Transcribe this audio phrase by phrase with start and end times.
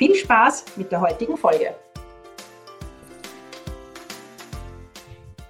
[0.00, 1.74] Viel Spaß mit der heutigen Folge.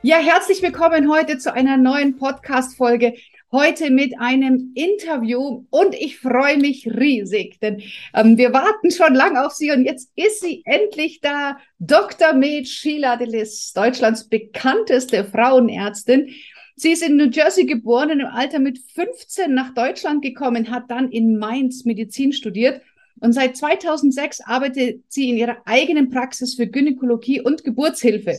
[0.02, 3.14] Ja, herzlich willkommen heute zu einer neuen Podcast-Folge.
[3.52, 7.80] Heute mit einem Interview und ich freue mich riesig, denn
[8.12, 11.58] ähm, wir warten schon lange auf sie und jetzt ist sie endlich da.
[11.78, 12.32] Dr.
[12.32, 16.34] Med Sheila Delis, Deutschlands bekannteste Frauenärztin.
[16.74, 21.12] Sie ist in New Jersey geboren, im Alter mit 15 nach Deutschland gekommen, hat dann
[21.12, 22.80] in Mainz Medizin studiert
[23.20, 28.36] und seit 2006 arbeitet sie in ihrer eigenen Praxis für Gynäkologie und Geburtshilfe.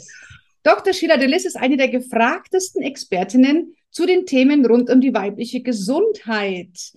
[0.64, 0.94] Dr.
[0.94, 6.94] Sheila Delis ist eine der gefragtesten Expertinnen zu den Themen rund um die weibliche Gesundheit.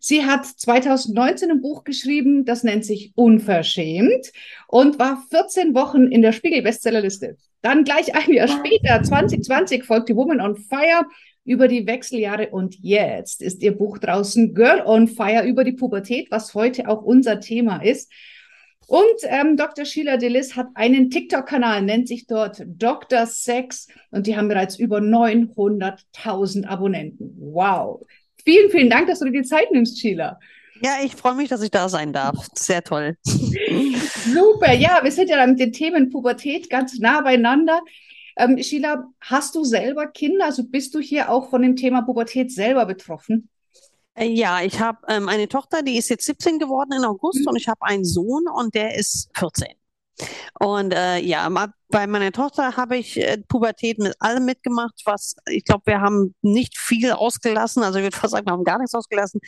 [0.00, 4.32] Sie hat 2019 ein Buch geschrieben, das nennt sich Unverschämt
[4.66, 7.36] und war 14 Wochen in der Spiegel-Bestsellerliste.
[7.60, 11.04] Dann gleich ein Jahr später, 2020, folgte Woman on Fire
[11.48, 16.30] über die Wechseljahre und jetzt ist ihr Buch draußen Girl on Fire über die Pubertät,
[16.30, 18.12] was heute auch unser Thema ist.
[18.86, 19.84] Und ähm, Dr.
[19.84, 23.26] Sheila Delis hat einen TikTok-Kanal, nennt sich dort Dr.
[23.26, 27.34] Sex und die haben bereits über 900.000 Abonnenten.
[27.38, 28.06] Wow.
[28.44, 30.38] Vielen, vielen Dank, dass du dir die Zeit nimmst, Sheila.
[30.82, 32.46] Ja, ich freue mich, dass ich da sein darf.
[32.54, 33.16] Sehr toll.
[33.24, 34.74] Super.
[34.74, 37.80] Ja, wir sind ja mit den Themen Pubertät ganz nah beieinander.
[38.38, 40.46] Ähm, Sheila, hast du selber Kinder?
[40.46, 43.50] Also bist du hier auch von dem Thema Pubertät selber betroffen?
[44.14, 47.48] Äh, ja, ich habe ähm, eine Tochter, die ist jetzt 17 geworden in August mhm.
[47.48, 49.74] und ich habe einen Sohn und der ist 14.
[50.60, 51.48] Und äh, ja,
[51.90, 56.34] bei meiner Tochter habe ich äh, Pubertät mit allem mitgemacht, was ich glaube, wir haben
[56.42, 57.82] nicht viel ausgelassen.
[57.82, 59.40] Also ich würde fast sagen, wir haben gar nichts ausgelassen.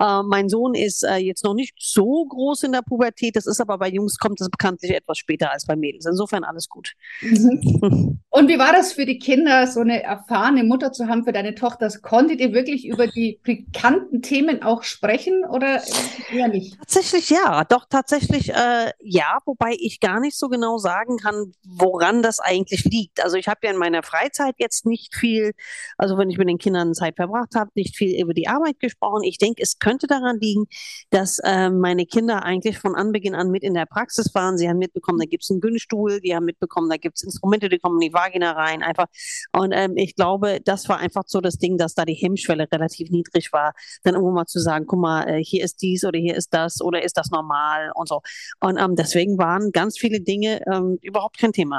[0.00, 3.36] Äh, mein Sohn ist äh, jetzt noch nicht so groß in der Pubertät.
[3.36, 6.06] Das ist aber bei Jungs kommt das bekanntlich etwas später als bei Mädels.
[6.06, 6.92] Insofern alles gut.
[7.20, 8.20] Mhm.
[8.30, 11.54] Und wie war das für die Kinder, so eine erfahrene Mutter zu haben für deine
[11.54, 11.88] Tochter?
[12.02, 15.82] Konntet ihr wirklich über die bekannten Themen auch sprechen oder
[16.30, 16.76] eher nicht?
[16.78, 21.87] Tatsächlich ja, doch tatsächlich äh, ja, wobei ich gar nicht so genau sagen kann, wo
[21.92, 23.22] woran das eigentlich liegt.
[23.22, 25.52] Also ich habe ja in meiner Freizeit jetzt nicht viel,
[25.96, 29.22] also wenn ich mit den Kindern Zeit verbracht habe, nicht viel über die Arbeit gesprochen.
[29.24, 30.66] Ich denke, es könnte daran liegen,
[31.10, 34.58] dass äh, meine Kinder eigentlich von Anbeginn an mit in der Praxis waren.
[34.58, 37.68] Sie haben mitbekommen, da gibt es einen Günnstuhl, die haben mitbekommen, da gibt es Instrumente,
[37.68, 39.06] die kommen in die Vagina rein, einfach.
[39.52, 43.10] Und ähm, ich glaube, das war einfach so das Ding, dass da die Hemmschwelle relativ
[43.10, 43.72] niedrig war,
[44.02, 46.80] dann irgendwo mal zu sagen, guck mal, äh, hier ist dies oder hier ist das
[46.80, 48.20] oder ist das normal und so.
[48.60, 51.77] Und ähm, deswegen waren ganz viele Dinge ähm, überhaupt kein Thema.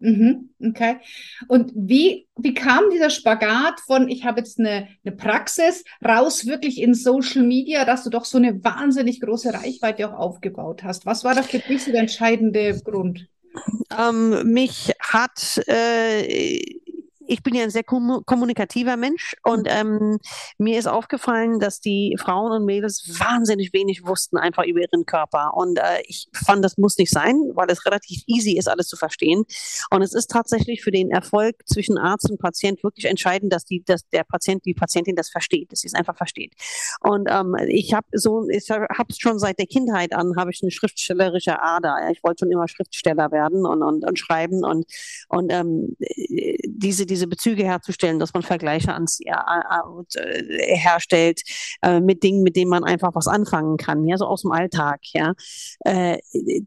[0.00, 0.98] Mhm, okay.
[1.48, 6.80] Und wie, wie kam dieser Spagat von, ich habe jetzt eine, eine Praxis, raus wirklich
[6.80, 11.04] in Social Media, dass du doch so eine wahnsinnig große Reichweite auch aufgebaut hast?
[11.04, 13.26] Was war da für dich so der entscheidende Grund?
[13.98, 16.62] Ähm, mich hat äh,
[17.28, 19.68] ich bin ja ein sehr kommunikativer Mensch und mhm.
[19.68, 20.18] ähm,
[20.56, 25.52] mir ist aufgefallen, dass die Frauen und Mädels wahnsinnig wenig wussten einfach über ihren Körper.
[25.54, 28.96] Und äh, ich fand, das muss nicht sein, weil es relativ easy ist, alles zu
[28.96, 29.44] verstehen.
[29.90, 33.84] Und es ist tatsächlich für den Erfolg zwischen Arzt und Patient wirklich entscheidend, dass, die,
[33.84, 36.54] dass der Patient, die Patientin das versteht, dass sie es einfach versteht.
[37.00, 40.70] Und ähm, ich habe so, ich habe schon seit der Kindheit an, habe ich eine
[40.70, 42.08] schriftstellerische Ader.
[42.10, 44.86] Ich wollte schon immer Schriftsteller werden und, und, und schreiben und,
[45.28, 45.96] und ähm,
[46.64, 51.42] diese, diese diese Bezüge herzustellen, dass man Vergleiche ans, äh, herstellt
[51.82, 55.00] äh, mit Dingen, mit denen man einfach was anfangen kann, ja, so aus dem Alltag,
[55.12, 55.34] ja.
[55.80, 56.18] Äh,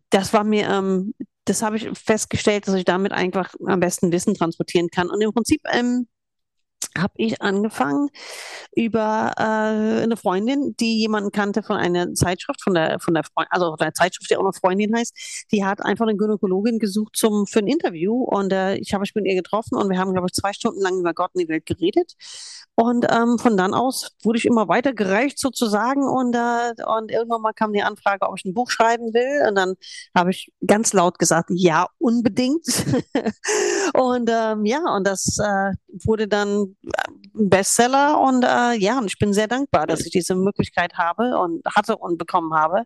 [0.10, 1.14] das war mir, ähm,
[1.46, 5.10] das habe ich festgestellt, dass ich damit einfach am besten Wissen transportieren kann.
[5.10, 6.08] Und im Prinzip ähm,
[6.98, 8.10] habe ich angefangen
[8.76, 13.48] über äh, eine Freundin, die jemanden kannte von einer Zeitschrift, von der, von der Freund,
[13.52, 17.16] also von der Zeitschrift, die auch noch Freundin heißt, die hat einfach eine Gynäkologin gesucht
[17.16, 20.14] zum, für ein Interview und äh, ich habe mich mit ihr getroffen und wir haben,
[20.14, 22.14] glaube ich, zwei Stunden lang über Gott und die Welt geredet
[22.76, 27.42] und ähm, von dann aus wurde ich immer weiter gereicht sozusagen und, äh, und irgendwann
[27.42, 29.76] mal kam die Anfrage, ob ich ein Buch schreiben will und dann
[30.16, 32.66] habe ich ganz laut gesagt, ja, unbedingt.
[33.94, 35.74] Und ähm, ja, und das äh,
[36.06, 36.71] wurde dann
[37.34, 41.64] Bestseller und äh, ja, und ich bin sehr dankbar, dass ich diese Möglichkeit habe und
[41.66, 42.84] hatte und bekommen habe,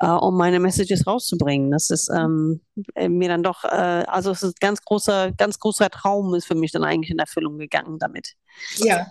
[0.00, 1.70] äh, um meine Messages rauszubringen.
[1.70, 2.60] Das ist ähm,
[2.96, 6.54] mir dann doch, äh, also es ist ein ganz großer, ganz großer Traum ist für
[6.54, 8.34] mich dann eigentlich in Erfüllung gegangen damit.
[8.76, 9.06] Ja.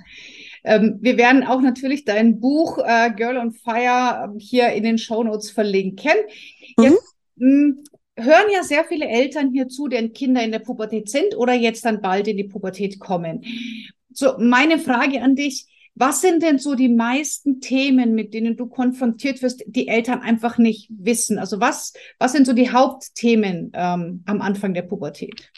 [0.64, 4.98] Ähm, wir werden auch natürlich dein Buch äh, Girl on Fire ähm, hier in den
[4.98, 6.14] Show Notes verlinken.
[6.80, 7.84] Jetzt, mhm.
[8.18, 11.86] Hören ja sehr viele Eltern hier zu, deren Kinder in der Pubertät sind oder jetzt
[11.86, 13.44] dann bald in die Pubertät kommen.
[14.12, 15.68] So, meine Frage an dich.
[15.96, 20.58] Was sind denn so die meisten Themen, mit denen du konfrontiert wirst, die Eltern einfach
[20.58, 21.38] nicht wissen?
[21.38, 25.52] Also was, was sind so die Hauptthemen ähm, am Anfang der Pubertät?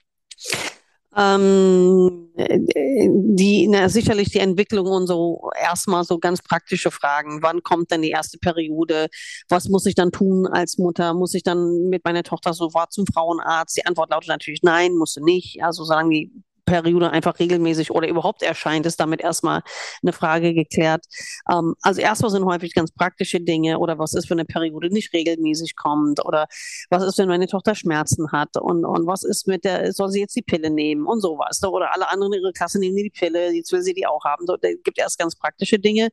[1.17, 7.41] Ähm, die, na, sicherlich die Entwicklung und so erstmal so ganz praktische Fragen.
[7.41, 9.07] Wann kommt denn die erste Periode?
[9.49, 11.13] Was muss ich dann tun als Mutter?
[11.13, 13.77] Muss ich dann mit meiner Tochter sofort zum Frauenarzt?
[13.77, 15.63] Die Antwort lautet natürlich nein, musst du nicht.
[15.63, 16.31] Also solange die
[16.65, 19.61] Periode einfach regelmäßig oder überhaupt erscheint, ist damit erstmal
[20.01, 21.05] eine Frage geklärt.
[21.51, 25.13] Ähm, also erstmal sind häufig ganz praktische Dinge oder was ist, wenn eine Periode nicht
[25.13, 26.47] regelmäßig kommt oder
[26.89, 30.21] was ist, wenn meine Tochter Schmerzen hat und, und was ist mit der, soll sie
[30.21, 31.63] jetzt die Pille nehmen und sowas.
[31.63, 34.45] Oder alle anderen in ihrer Klasse nehmen die Pille, jetzt will sie die auch haben.
[34.47, 36.09] So, da gibt erst ganz praktische Dinge.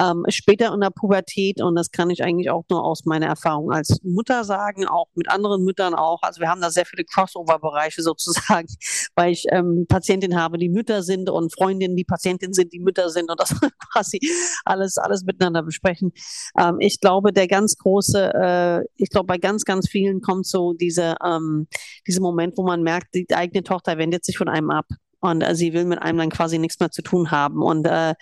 [0.00, 3.72] Ähm, später in der Pubertät, und das kann ich eigentlich auch nur aus meiner Erfahrung
[3.72, 6.22] als Mutter sagen, auch mit anderen Müttern auch.
[6.22, 8.68] Also wir haben da sehr viele Crossover-Bereiche sozusagen,
[9.14, 13.10] weil ich ähm, Patientin habe, die Mütter sind und Freundinnen, die Patientinnen sind, die Mütter
[13.10, 13.54] sind und das
[13.92, 14.20] quasi
[14.64, 16.12] alles, alles miteinander besprechen.
[16.58, 20.72] Ähm, ich glaube, der ganz große, äh, ich glaube, bei ganz, ganz vielen kommt so
[20.72, 21.66] diese, ähm,
[22.06, 24.86] dieser Moment, wo man merkt, die eigene Tochter wendet sich von einem ab
[25.22, 28.14] und äh, sie will mit einem dann quasi nichts mehr zu tun haben und äh,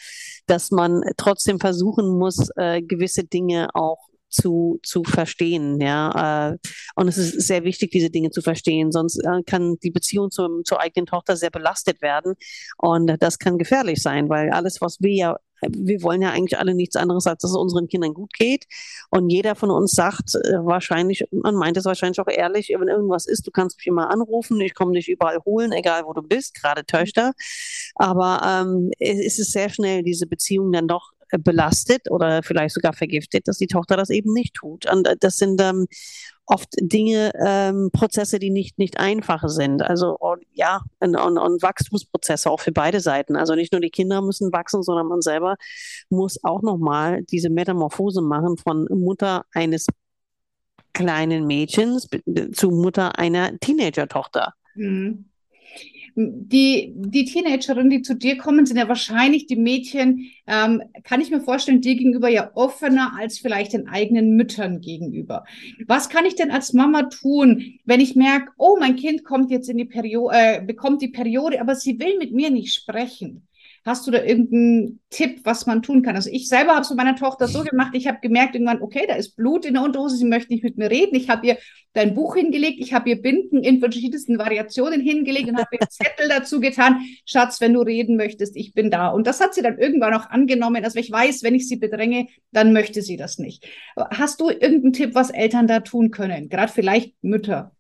[0.46, 6.52] dass man trotzdem versuchen muss, äh, gewisse Dinge auch zu, zu verstehen, ja.
[6.52, 6.58] Äh,
[6.94, 10.64] und es ist sehr wichtig, diese Dinge zu verstehen, sonst äh, kann die Beziehung zum,
[10.64, 12.34] zur eigenen Tochter sehr belastet werden.
[12.78, 15.36] Und das kann gefährlich sein, weil alles, was wir ja
[15.68, 18.66] wir wollen ja eigentlich alle nichts anderes, als dass es unseren Kindern gut geht.
[19.10, 23.26] Und jeder von uns sagt äh, wahrscheinlich, man meint es wahrscheinlich auch ehrlich, wenn irgendwas
[23.26, 26.54] ist, du kannst mich immer anrufen, ich komme dich überall holen, egal wo du bist,
[26.54, 27.32] gerade Töchter.
[27.94, 33.48] Aber ähm, es ist sehr schnell, diese Beziehung dann doch belastet oder vielleicht sogar vergiftet,
[33.48, 34.90] dass die Tochter das eben nicht tut.
[34.90, 35.86] Und äh, das sind ähm,
[36.46, 39.82] oft Dinge, ähm, Prozesse, die nicht, nicht einfach sind.
[39.82, 43.36] Also und, ja, und, und, und Wachstumsprozesse auch für beide Seiten.
[43.36, 45.56] Also nicht nur die Kinder müssen wachsen, sondern man selber
[46.08, 49.86] muss auch nochmal diese Metamorphose machen von Mutter eines
[50.92, 52.08] kleinen Mädchens
[52.52, 54.54] zu Mutter einer Teenager-Tochter.
[54.74, 55.29] Mhm
[56.16, 61.30] die, die Teenagerinnen, die zu dir kommen, sind ja wahrscheinlich die Mädchen, ähm, kann ich
[61.30, 65.44] mir vorstellen, dir gegenüber ja offener als vielleicht den eigenen Müttern gegenüber.
[65.86, 69.68] Was kann ich denn als Mama tun, wenn ich merke, oh, mein Kind kommt jetzt
[69.68, 73.46] in die Periode, äh, bekommt die Periode, aber sie will mit mir nicht sprechen?
[73.84, 76.14] Hast du da irgendeinen Tipp, was man tun kann?
[76.14, 79.06] Also ich selber habe es mit meiner Tochter so gemacht, ich habe gemerkt irgendwann, okay,
[79.08, 81.14] da ist Blut in der Unterhose, sie möchte nicht mit mir reden.
[81.14, 81.58] Ich habe ihr
[81.92, 86.28] dein Buch hingelegt, ich habe ihr Binden in verschiedensten Variationen hingelegt und habe ihr Zettel
[86.28, 89.08] dazu getan, Schatz, wenn du reden möchtest, ich bin da.
[89.08, 90.84] Und das hat sie dann irgendwann auch angenommen.
[90.84, 93.66] Also ich weiß, wenn ich sie bedränge, dann möchte sie das nicht.
[93.96, 96.48] Hast du irgendeinen Tipp, was Eltern da tun können?
[96.48, 97.74] Gerade vielleicht Mütter.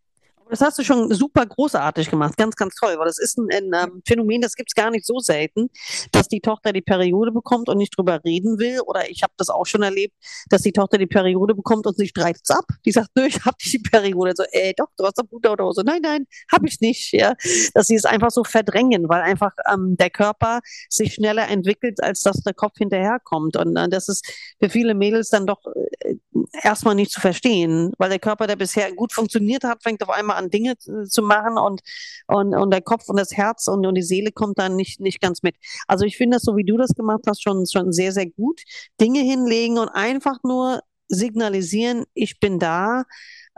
[0.50, 3.70] Das hast du schon super großartig gemacht, ganz, ganz toll, weil das ist ein, ein
[3.72, 5.70] ähm, Phänomen, das gibt es gar nicht so selten,
[6.10, 8.80] dass die Tochter die Periode bekommt und nicht drüber reden will.
[8.86, 10.14] Oder ich habe das auch schon erlebt,
[10.48, 12.64] dass die Tochter die Periode bekommt und sie streitet es ab.
[12.84, 14.32] Die sagt, nö, ich habe die Periode.
[14.34, 15.82] So, ey, doch, du hast eine Blut oder so.
[15.82, 17.12] Nein, nein, habe ich nicht.
[17.12, 17.34] Ja,
[17.74, 22.22] dass sie es einfach so verdrängen, weil einfach ähm, der Körper sich schneller entwickelt, als
[22.22, 23.56] dass der Kopf hinterherkommt.
[23.56, 24.26] Und äh, das ist
[24.60, 26.16] für viele Mädels dann doch äh,
[26.62, 30.36] erstmal nicht zu verstehen, weil der Körper, der bisher gut funktioniert hat, fängt auf einmal
[30.36, 31.82] an Dinge zu machen und,
[32.26, 35.20] und, und der Kopf und das Herz und, und die Seele kommt dann nicht, nicht
[35.20, 35.56] ganz mit.
[35.86, 38.62] Also ich finde das, so wie du das gemacht hast, schon, schon sehr, sehr gut.
[39.00, 43.04] Dinge hinlegen und einfach nur signalisieren, ich bin da.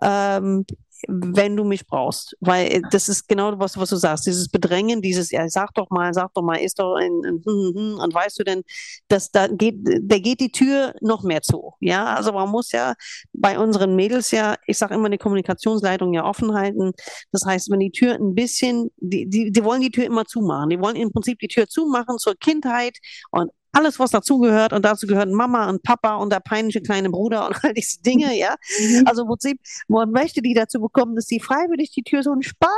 [0.03, 0.65] Ähm,
[1.09, 2.37] wenn du mich brauchst.
[2.41, 4.27] Weil äh, das ist genau was, was du sagst.
[4.27, 7.77] Dieses Bedrängen, dieses, ja, sag doch mal, sag doch mal, ist doch ein, ein, ein,
[7.77, 8.63] ein und weißt du denn,
[9.09, 11.75] dass da geht, da geht die Tür noch mehr zu.
[11.81, 12.95] Ja, also man muss ja
[13.33, 16.93] bei unseren Mädels ja, ich sage immer, die Kommunikationsleitung ja offen halten.
[17.33, 20.71] Das heißt, wenn die Tür ein bisschen, die, die, die wollen die Tür immer zumachen.
[20.71, 22.99] Die wollen im Prinzip die Tür zumachen zur Kindheit
[23.31, 24.73] und alles, was dazugehört.
[24.73, 28.37] Und dazu gehören Mama und Papa und der peinliche kleine Bruder und all diese Dinge,
[28.38, 28.55] ja.
[28.79, 29.05] Mhm.
[29.07, 32.43] Also im Prinzip, man möchte die dazu bekommen, dass sie freiwillig die Tür so einen
[32.43, 32.71] Spalt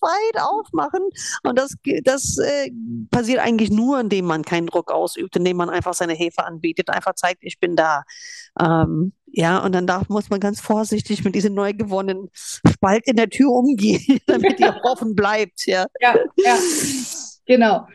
[0.00, 1.02] weit aufmachen.
[1.42, 1.74] Und das,
[2.04, 2.70] das äh,
[3.10, 7.14] passiert eigentlich nur, indem man keinen Druck ausübt, indem man einfach seine Hilfe anbietet, einfach
[7.14, 8.04] zeigt, ich bin da.
[8.58, 13.16] Ähm, ja, und dann darf, muss man ganz vorsichtig mit diesem neu gewonnenen Spalt in
[13.16, 15.86] der Tür umgehen, damit die auch offen bleibt, ja.
[16.00, 16.56] Ja, ja.
[17.46, 17.86] Genau.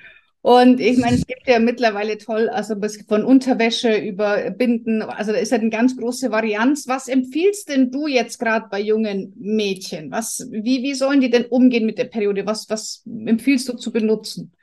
[0.48, 2.75] Und ich meine, es gibt ja mittlerweile toll, also
[3.10, 6.88] von Unterwäsche über Binden, also da ist ja eine ganz große Varianz.
[6.88, 10.10] Was empfiehlst denn du jetzt gerade bei jungen Mädchen?
[10.10, 12.46] Was, wie, wie sollen die denn umgehen mit der Periode?
[12.46, 14.54] Was, was empfiehlst du zu benutzen?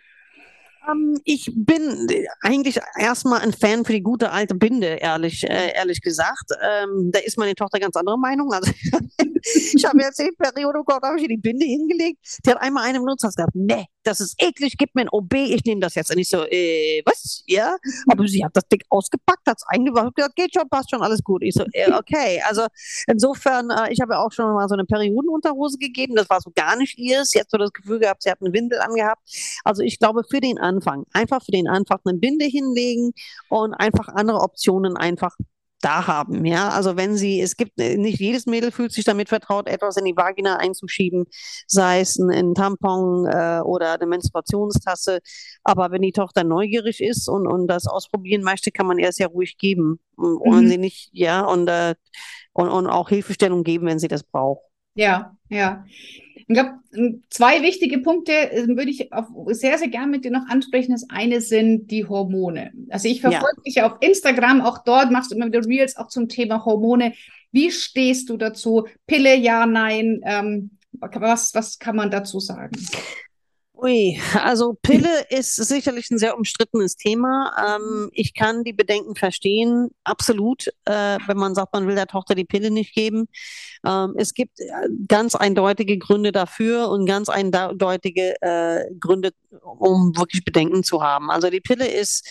[0.91, 2.09] Ähm, ich bin
[2.41, 6.51] eigentlich erstmal ein Fan für die gute alte Binde, ehrlich, äh, ehrlich gesagt.
[6.63, 8.55] Ähm, da ist meine Tochter ganz anderer Meinung.
[8.55, 8.73] Also
[9.75, 12.19] Ich habe jetzt die Periode gehabt, habe ich die Binde hingelegt.
[12.45, 15.35] Die hat einmal eine benutzt, hat gesagt, nee, das ist eklig, gib mir ein OB,
[15.35, 16.11] ich nehme das jetzt.
[16.11, 17.43] Und ich so, äh, was?
[17.47, 17.77] Ja?
[18.09, 21.23] Aber sie hat das Ding ausgepackt, hat es eingebracht, gesagt, geht schon, passt schon, alles
[21.23, 21.43] gut.
[21.43, 22.41] Ich so, äh, okay.
[22.47, 22.67] Also
[23.07, 26.51] insofern, äh, ich habe ja auch schon mal so eine Periodenunterhose gegeben, das war so
[26.55, 27.31] gar nicht ihrs.
[27.31, 29.23] Sie hat so das Gefühl gehabt, sie hat eine Windel angehabt.
[29.65, 33.13] Also ich glaube, für den Anfang, einfach für den Anfang eine Binde hinlegen
[33.49, 35.37] und einfach andere Optionen einfach
[35.85, 36.45] da haben.
[36.45, 39.97] Ja, also wenn sie, es gibt äh, nicht jedes Mädel fühlt sich damit vertraut, etwas
[39.97, 41.27] in die Vagina einzuschieben,
[41.67, 45.21] sei es ein, ein Tampon äh, oder eine Menstruationstasse.
[45.63, 49.19] Aber wenn die Tochter neugierig ist und, und das ausprobieren möchte, kann man ihr es
[49.19, 50.01] ja ruhig geben.
[50.17, 50.57] Und mhm.
[50.57, 51.95] wenn sie nicht, ja, und, äh,
[52.53, 54.63] und, und auch Hilfestellung geben, wenn sie das braucht.
[54.95, 55.85] Ja, ja.
[56.47, 56.73] Ich glaube,
[57.31, 59.09] zwei wichtige Punkte äh, würde ich
[59.49, 60.93] sehr, sehr gern mit dir noch ansprechen.
[60.93, 62.73] Das eine sind die Hormone.
[62.91, 63.63] Also ich verfolge ja.
[63.63, 67.15] dich auf Instagram, auch dort machst du immer wieder Reels auch zum Thema Hormone.
[67.53, 68.87] Wie stehst du dazu?
[69.07, 70.21] Pille, ja, nein.
[70.25, 70.71] Ähm,
[71.01, 72.77] was, was kann man dazu sagen?
[73.85, 77.53] Ui, also Pille ist sicherlich ein sehr umstrittenes Thema.
[77.77, 82.35] Ähm, ich kann die Bedenken verstehen, absolut, äh, wenn man sagt, man will der Tochter
[82.35, 83.29] die Pille nicht geben.
[83.85, 84.65] Ähm, es gibt äh,
[85.07, 91.31] ganz eindeutige Gründe dafür und ganz eindeutige äh, Gründe, um wirklich Bedenken zu haben.
[91.31, 92.27] Also die Pille ist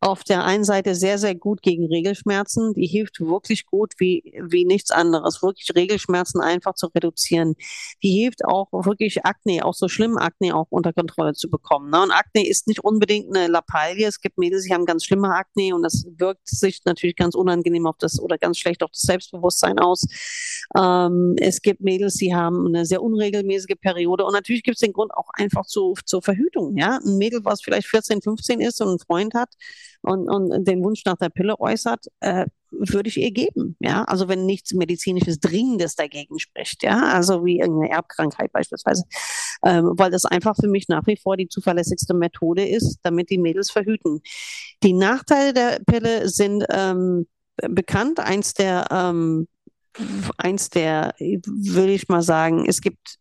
[0.00, 2.74] auf der einen Seite sehr, sehr gut gegen Regelschmerzen.
[2.74, 7.54] Die hilft wirklich gut wie, wie nichts anderes, wirklich Regelschmerzen einfach zu reduzieren.
[8.02, 11.90] Die hilft auch wirklich Akne, auch so schlimm Akne auch unter Kontrolle zu bekommen.
[11.90, 12.02] Ne?
[12.02, 14.06] Und Akne ist nicht unbedingt eine Lappalie.
[14.06, 17.86] Es gibt Mädels, die haben ganz schlimme Akne und das wirkt sich natürlich ganz unangenehm
[17.86, 20.06] auf das oder ganz schlecht auf das Selbstbewusstsein aus.
[20.76, 24.92] Ähm, es gibt Mädels, die haben eine sehr unregelmäßige Periode und natürlich gibt es den
[24.92, 26.76] Grund auch einfach zu, zur Verhütung.
[26.76, 29.54] Ja, ein Mädel, was vielleicht 14, 15 ist und einen Freund hat,
[30.06, 33.76] und, und den Wunsch nach der Pille äußert, äh, würde ich ihr geben.
[33.80, 39.04] Ja, also wenn nichts medizinisches Dringendes dagegen spricht, ja, also wie irgendeine Erbkrankheit beispielsweise,
[39.64, 43.38] ähm, weil das einfach für mich nach wie vor die zuverlässigste Methode ist, damit die
[43.38, 44.20] Mädels verhüten.
[44.82, 48.20] Die Nachteile der Pille sind ähm, bekannt.
[48.20, 49.48] Eins der, ähm,
[50.36, 53.18] eins der, würde ich mal sagen, es gibt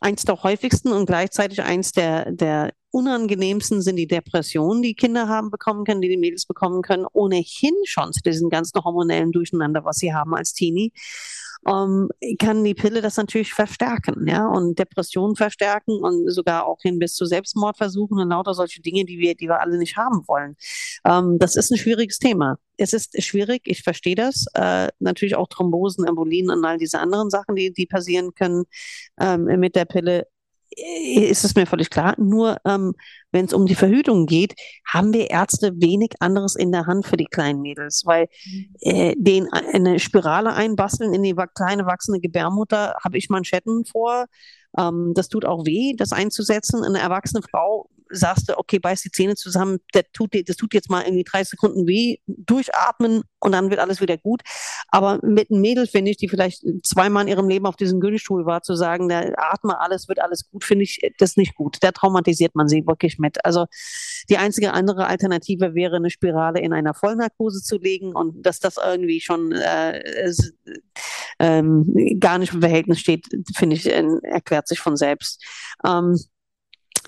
[0.00, 5.50] eins der häufigsten und gleichzeitig eins der, der unangenehmsten sind die Depressionen, die Kinder haben
[5.50, 9.96] bekommen können, die die Mädels bekommen können, ohnehin schon zu diesen ganzen hormonellen Durcheinander, was
[9.96, 10.92] sie haben als Teenie
[11.66, 16.98] ähm, kann die Pille das natürlich verstärken, ja, und Depressionen verstärken und sogar auch hin
[16.98, 20.56] bis zu Selbstmordversuchen und lauter solche Dinge, die wir, die wir alle nicht haben wollen.
[21.04, 22.58] Ähm, das ist ein schwieriges Thema.
[22.76, 24.46] Es ist schwierig, ich verstehe das.
[24.54, 28.64] Äh, natürlich auch Thrombosen, Embolien und all diese anderen Sachen, die, die passieren können
[29.20, 30.26] ähm, mit der Pille
[30.76, 32.14] ist es mir völlig klar.
[32.18, 32.94] Nur ähm,
[33.32, 34.54] wenn es um die Verhütung geht,
[34.86, 38.28] haben wir Ärzte wenig anderes in der Hand für die kleinen Mädels, weil
[38.80, 44.26] äh, den eine Spirale einbasteln in die kleine wachsende Gebärmutter habe ich Manschetten vor.
[44.78, 46.84] Ähm, das tut auch weh, das einzusetzen.
[46.84, 50.90] Eine erwachsene Frau sagst du, okay, beiß die Zähne zusammen, das tut, das tut jetzt
[50.90, 54.42] mal irgendwie drei Sekunden weh, durchatmen und dann wird alles wieder gut.
[54.88, 58.46] Aber mit einem Mädel, finde ich, die vielleicht zweimal in ihrem Leben auf diesem Gynnestuhl
[58.46, 61.78] war, zu sagen, da atme alles, wird alles gut, finde ich das nicht gut.
[61.80, 63.44] Da traumatisiert man sie wirklich mit.
[63.44, 63.66] Also
[64.28, 68.76] die einzige andere Alternative wäre, eine Spirale in einer Vollnarkose zu legen und dass das
[68.76, 70.32] irgendwie schon äh,
[71.38, 75.44] ähm, gar nicht im Verhältnis steht, finde ich, äh, erklärt sich von selbst.
[75.84, 76.18] Ähm,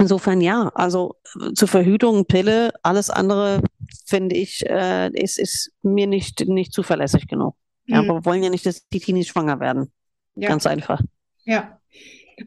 [0.00, 3.62] Insofern ja, also äh, zur Verhütung Pille, alles andere
[4.06, 7.54] finde ich, äh, ist, ist mir nicht, nicht zuverlässig genug.
[7.86, 7.94] Mhm.
[7.94, 9.92] Ja, aber wir wollen ja nicht, dass die Teenies schwanger werden.
[10.36, 10.48] Ja.
[10.48, 11.02] Ganz einfach.
[11.44, 11.80] Ja,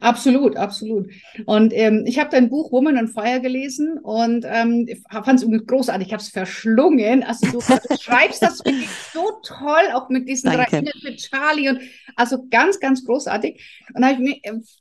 [0.00, 1.08] Absolut, absolut.
[1.46, 6.08] Und ähm, ich habe dein Buch Woman on Fire gelesen und ähm, fand es großartig.
[6.08, 7.22] Ich habe es verschlungen.
[7.22, 8.58] Also du, du schreibst das
[9.12, 10.82] so toll, auch mit diesen Danke.
[10.82, 11.80] drei mit Charlie und
[12.16, 13.62] also ganz, ganz großartig.
[13.94, 14.18] Und da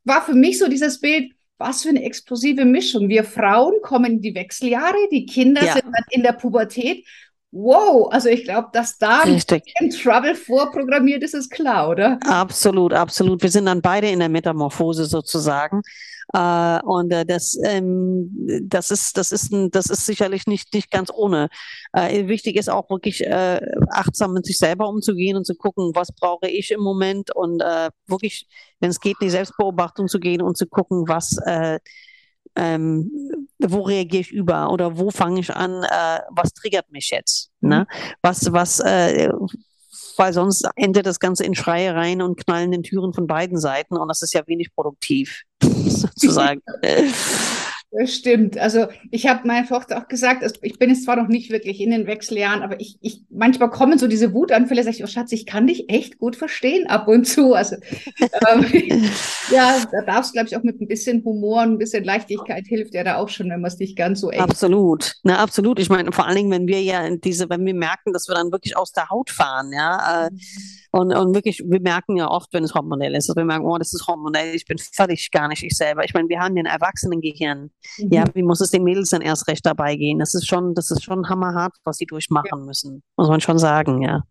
[0.03, 1.31] war für mich so dieses Bild,
[1.63, 3.09] was für eine explosive Mischung.
[3.09, 5.73] Wir Frauen kommen in die Wechseljahre, die Kinder ja.
[5.73, 7.07] sind dann in der Pubertät.
[7.55, 9.75] Wow, also ich glaube, dass da Richtig.
[9.79, 12.17] ein Trouble vorprogrammiert ist, ist klar, oder?
[12.25, 13.43] Absolut, absolut.
[13.43, 15.83] Wir sind dann beide in der Metamorphose sozusagen.
[16.33, 18.31] Äh, und äh, das, ähm,
[18.63, 21.49] das ist, das ist, ein, das ist sicherlich nicht, nicht ganz ohne.
[21.91, 26.11] Äh, wichtig ist auch wirklich äh, achtsam mit sich selber umzugehen und zu gucken, was
[26.11, 28.47] brauche ich im Moment und äh, wirklich,
[28.79, 31.77] wenn es geht, in die Selbstbeobachtung zu gehen und zu gucken, was äh,
[32.55, 37.51] ähm, wo reagiere ich über oder wo fange ich an, äh, was triggert mich jetzt?
[37.61, 37.87] Ne?
[37.89, 38.15] Mhm.
[38.21, 39.31] Was, was, äh,
[40.17, 44.21] weil sonst endet das Ganze in Schreiereien und knallenden Türen von beiden Seiten und das
[44.21, 46.61] ist ja wenig produktiv, sozusagen.
[47.95, 48.57] Das stimmt.
[48.57, 51.91] Also ich habe meiner Tochter auch gesagt, ich bin jetzt zwar noch nicht wirklich in
[51.91, 55.45] den Wechseljahren, aber ich, ich manchmal kommen so diese Wutanfälle, sage ich, oh Schatz, ich
[55.45, 57.53] kann dich echt gut verstehen ab und zu.
[57.53, 57.75] Also
[58.19, 59.09] ähm,
[59.51, 62.65] ja, da darfst du, glaube ich, auch mit ein bisschen Humor und ein bisschen Leichtigkeit
[62.65, 64.41] hilft ja da auch schon, wenn man es nicht ganz so echt.
[64.41, 65.79] Absolut, na absolut.
[65.79, 68.51] Ich meine, vor allen Dingen, wenn wir ja diese, wenn wir merken, dass wir dann
[68.51, 70.25] wirklich aus der Haut fahren, ja.
[70.25, 70.39] Äh, mhm.
[70.95, 73.79] Und, und wirklich, wir merken ja oft, wenn es hormonell ist, dass wir merken, oh,
[73.79, 76.05] das ist hormonell, ich bin völlig gar nicht ich selber.
[76.05, 77.71] Ich meine, wir haben ja ein Erwachsenengehirn.
[77.97, 78.11] Mhm.
[78.11, 80.19] Ja, wie muss es den Mädels dann erst recht dabei gehen?
[80.19, 82.65] Das ist schon, das ist schon hammerhart, was sie durchmachen ja.
[82.65, 83.03] müssen.
[83.17, 84.23] Muss man schon sagen, ja.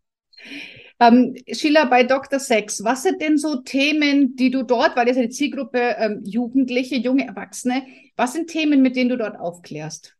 [1.00, 2.38] Ähm, Sheila, bei Dr.
[2.38, 6.22] Sex, was sind denn so Themen, die du dort, weil das ja die Zielgruppe ähm,
[6.24, 7.82] Jugendliche, junge Erwachsene,
[8.16, 10.16] was sind Themen, mit denen du dort aufklärst?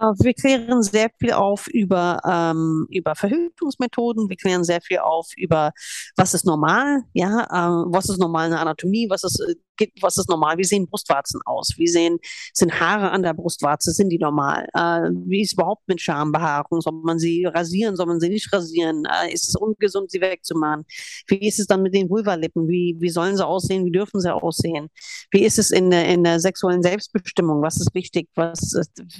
[0.00, 4.28] Äh, wir klären sehr viel auf über, ähm, über Verhütungsmethoden.
[4.28, 5.72] Wir klären sehr viel auf über,
[6.16, 9.54] was ist normal, ja, äh, was ist normal in der Anatomie, was ist äh,
[10.00, 10.58] was ist normal?
[10.58, 11.74] Wie sehen Brustwarzen aus?
[11.76, 12.18] Wie sehen,
[12.52, 13.92] sind Haare an der Brustwarze?
[13.92, 14.66] Sind die normal?
[14.74, 16.80] Äh, wie ist überhaupt mit Schambehaarung?
[16.80, 17.96] Soll man sie rasieren?
[17.96, 19.04] Soll man sie nicht rasieren?
[19.04, 20.84] Äh, ist es ungesund, sie wegzumachen?
[21.26, 22.68] Wie ist es dann mit den Vulvalippen?
[22.68, 23.84] Wie, wie sollen sie aussehen?
[23.84, 24.88] Wie dürfen sie aussehen?
[25.30, 27.62] Wie ist es in der, in der sexuellen Selbstbestimmung?
[27.62, 28.28] Was ist wichtig?
[28.34, 28.74] Was,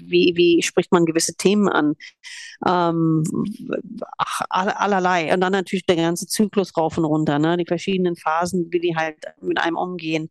[0.05, 1.95] wie, wie spricht man gewisse Themen an?
[2.67, 3.25] Ähm,
[4.19, 5.33] ach, allerlei.
[5.33, 7.57] Und dann natürlich der ganze Zyklus rauf und runter, ne?
[7.57, 10.29] die verschiedenen Phasen, wie die halt mit einem umgehen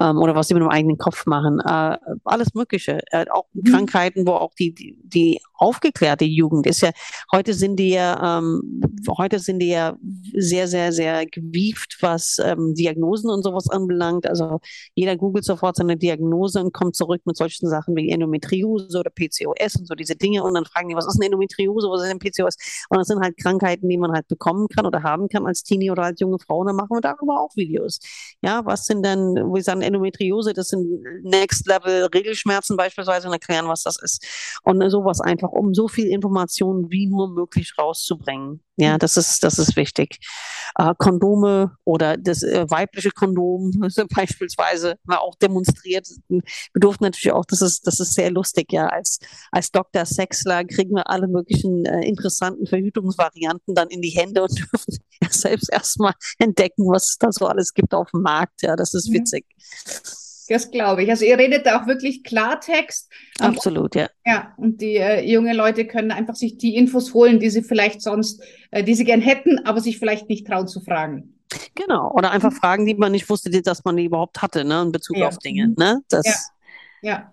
[0.00, 1.60] ähm, oder was sie mit dem eigenen Kopf machen.
[1.60, 3.00] Äh, alles Mögliche.
[3.10, 3.64] Äh, auch mhm.
[3.64, 6.90] Krankheiten, wo auch die, die, die, aufgeklärte Jugend ist ja,
[7.32, 8.82] heute sind die ja, ähm,
[9.16, 9.96] heute sind die ja
[10.34, 14.26] sehr, sehr, sehr gewieft, was ähm, Diagnosen und sowas anbelangt.
[14.26, 14.60] Also
[14.94, 19.76] jeder googelt sofort seine Diagnose und kommt zurück mit solchen Sachen wie Endometriose oder PCOS
[19.76, 22.18] und so diese Dinge und dann fragen die, was ist eine Endometriose, was ist ein
[22.18, 22.56] PCOS?
[22.88, 25.90] Und das sind halt Krankheiten, die man halt bekommen kann oder haben kann als Teenie
[25.90, 28.00] oder als junge Frau und dann machen wir darüber auch Videos.
[28.42, 33.34] Ja, was sind denn wo wir sagen Endometriose, das sind Next Level Regelschmerzen beispielsweise und
[33.34, 34.24] erklären, was das ist.
[34.62, 38.62] Und sowas einfach, um so viel Informationen wie nur möglich rauszubringen.
[38.76, 40.18] Ja, das ist, das ist wichtig.
[40.78, 43.72] Äh, Kondome oder das äh, weibliche Kondom
[44.16, 46.08] beispielsweise mal auch demonstriert.
[46.28, 46.42] Wir
[46.74, 48.86] durften natürlich auch, das ist, das ist sehr lustig, ja.
[48.86, 49.18] Als,
[49.52, 50.06] als Dr.
[50.06, 54.98] Sexler kriegen wir alle möglichen äh, interessanten Verhütungsvarianten dann in die Hände und dürfen
[55.30, 58.62] selbst erstmal entdecken, was es da so alles gibt auf dem Markt.
[58.62, 59.14] Ja, das ist mhm.
[60.50, 61.10] Das glaube ich.
[61.10, 63.08] Also ihr redet da auch wirklich Klartext.
[63.40, 64.08] Ähm, Absolut, ja.
[64.26, 68.02] Ja, und die äh, junge Leute können einfach sich die Infos holen, die sie vielleicht
[68.02, 71.38] sonst, äh, die sie gern hätten, aber sich vielleicht nicht trauen zu fragen.
[71.76, 72.10] Genau.
[72.12, 75.18] Oder einfach Fragen, die man nicht wusste, dass man die überhaupt hatte, ne, in Bezug
[75.18, 75.28] ja.
[75.28, 75.68] auf Dinge.
[75.68, 75.74] Mhm.
[75.78, 76.00] Ne?
[76.08, 77.10] Das ja.
[77.12, 77.32] ja.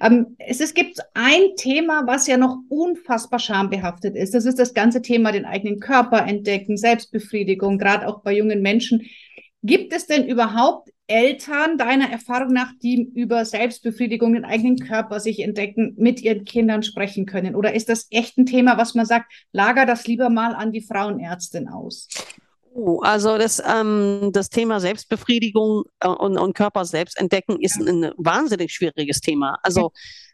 [0.00, 4.32] Ähm, es, es gibt ein Thema, was ja noch unfassbar schambehaftet ist.
[4.32, 9.02] Das ist das ganze Thema den eigenen Körper entdecken, Selbstbefriedigung, gerade auch bei jungen Menschen.
[9.62, 15.40] Gibt es denn überhaupt Eltern deiner Erfahrung nach, die über Selbstbefriedigung, den eigenen Körper sich
[15.40, 17.54] entdecken, mit ihren Kindern sprechen können?
[17.54, 20.82] Oder ist das echt ein Thema, was man sagt, lager das lieber mal an die
[20.82, 22.08] Frauenärztin aus?
[22.78, 28.12] Oh, also das, ähm, das Thema Selbstbefriedigung äh, und, und Körper selbst entdecken ist ein
[28.18, 29.58] wahnsinnig schwieriges Thema.
[29.62, 29.92] Also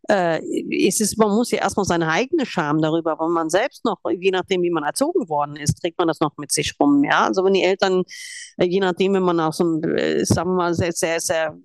[0.08, 0.40] äh,
[0.88, 4.32] es ist, man muss ja erstmal seine eigene Scham darüber, weil man selbst noch, je
[4.32, 7.04] nachdem, wie man erzogen worden ist, trägt man das noch mit sich rum.
[7.04, 8.02] Ja, also wenn die Eltern,
[8.56, 11.56] äh, je nachdem, wenn man aus so einem, äh, sagen wir mal, sehr, sehr, sehr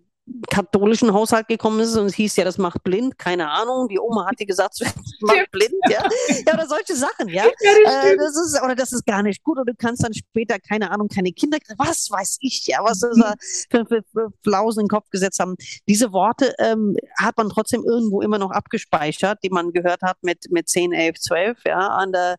[0.49, 3.87] katholischen Haushalt gekommen ist und es hieß ja, das macht blind, keine Ahnung.
[3.87, 6.03] Die Oma hat dir gesagt, das macht blind, ja.
[6.45, 7.45] Ja, oder solche Sachen, ja.
[7.45, 10.13] ja das, äh, das ist, oder das ist gar nicht gut oder du kannst dann
[10.13, 11.79] später, keine Ahnung, keine Kinder kriegen.
[11.79, 13.33] Was weiß ich, ja, was ist da
[13.69, 15.55] für, für, für Flausen in den Kopf gesetzt haben.
[15.87, 20.51] Diese Worte ähm, hat man trotzdem irgendwo immer noch abgespeichert, die man gehört hat mit,
[20.51, 22.03] mit 10, 11, 12, ja.
[22.03, 22.35] Und, äh,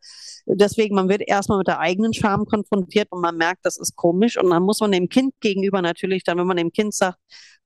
[0.46, 4.36] deswegen, man wird erstmal mit der eigenen Scham konfrontiert und man merkt, das ist komisch
[4.36, 7.18] und dann muss man dem Kind gegenüber natürlich dann, wenn man dem Kind sagt,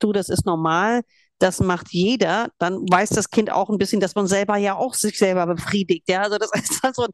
[0.02, 1.02] du, das ist normal,
[1.42, 4.94] das macht jeder, dann weiß das Kind auch ein bisschen, dass man selber ja auch
[4.94, 6.08] sich selber befriedigt.
[6.08, 7.10] Ja, also das ist so ein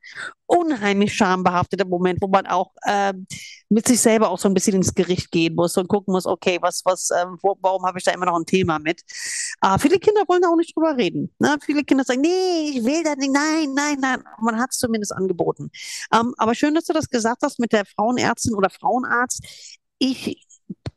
[0.47, 3.15] unheimlich schambehafteter Moment, wo man auch äh,
[3.71, 6.59] mit sich selber auch so ein bisschen ins Gericht gehen muss und gucken muss, okay,
[6.61, 9.01] was, was, äh, wo, warum habe ich da immer noch ein Thema mit?
[9.63, 11.35] Äh, viele Kinder wollen da auch nicht drüber reden.
[11.39, 11.57] Ne?
[11.65, 14.23] Viele Kinder sagen, nee, ich will das nicht, nein, nein, nein.
[14.43, 15.71] Man hat es zumindest angeboten.
[16.13, 19.43] Ähm, aber schön, dass du das gesagt hast mit der Frauenärztin oder Frauenarzt.
[19.99, 20.48] Ich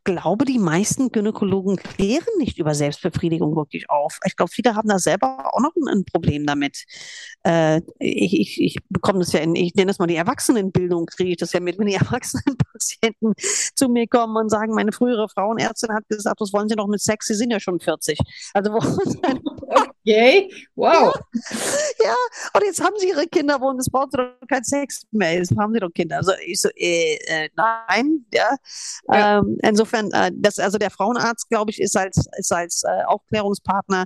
[0.03, 4.19] glaube, die meisten Gynäkologen klären nicht über Selbstbefriedigung wirklich auf.
[4.25, 6.85] Ich glaube, viele haben da selber auch noch ein, Problem damit.
[7.43, 11.31] Äh, ich, ich, ich bekomme das ja in, ich nenne das mal die Erwachsenenbildung, kriege
[11.31, 13.33] ich das ja mit, wenn die Erwachsenenpatienten
[13.75, 17.01] zu mir kommen und sagen, meine frühere Frauenärztin hat gesagt, was wollen Sie noch mit
[17.01, 17.27] Sex?
[17.27, 18.19] Sie sind ja schon 40.
[18.53, 18.79] Also wo
[20.03, 21.13] Yay, wow.
[21.13, 22.15] Ja, ja,
[22.55, 25.73] und jetzt haben sie ihre Kinder, wo es braucht doch kein Sex mehr, jetzt haben
[25.73, 26.17] sie doch Kinder.
[26.17, 28.55] Also ich so, äh, äh, nein, ja.
[29.11, 29.39] ja.
[29.39, 34.05] Ähm, insofern, äh, das, also der Frauenarzt, glaube ich, ist als, ist als äh, Aufklärungspartner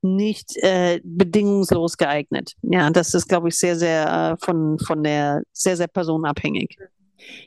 [0.00, 2.52] nicht äh, bedingungslos geeignet.
[2.62, 6.76] Ja, das ist, glaube ich, sehr, sehr äh, von, von der, sehr, sehr personenabhängig.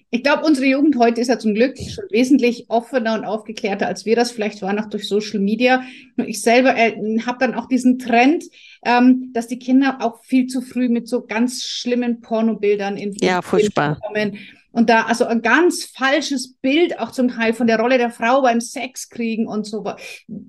[0.09, 4.05] Ich glaube, unsere Jugend heute ist ja zum Glück schon wesentlich offener und aufgeklärter, als
[4.05, 5.83] wir das vielleicht waren, auch durch Social Media.
[6.15, 8.45] Ich selber äh, habe dann auch diesen Trend,
[8.85, 13.41] ähm, dass die Kinder auch viel zu früh mit so ganz schlimmen Pornobildern in ja,
[13.41, 13.99] furchtbar.
[13.99, 14.37] kommen.
[14.71, 18.41] Und da also ein ganz falsches Bild auch zum Teil von der Rolle der Frau
[18.41, 19.83] beim Sex kriegen und so.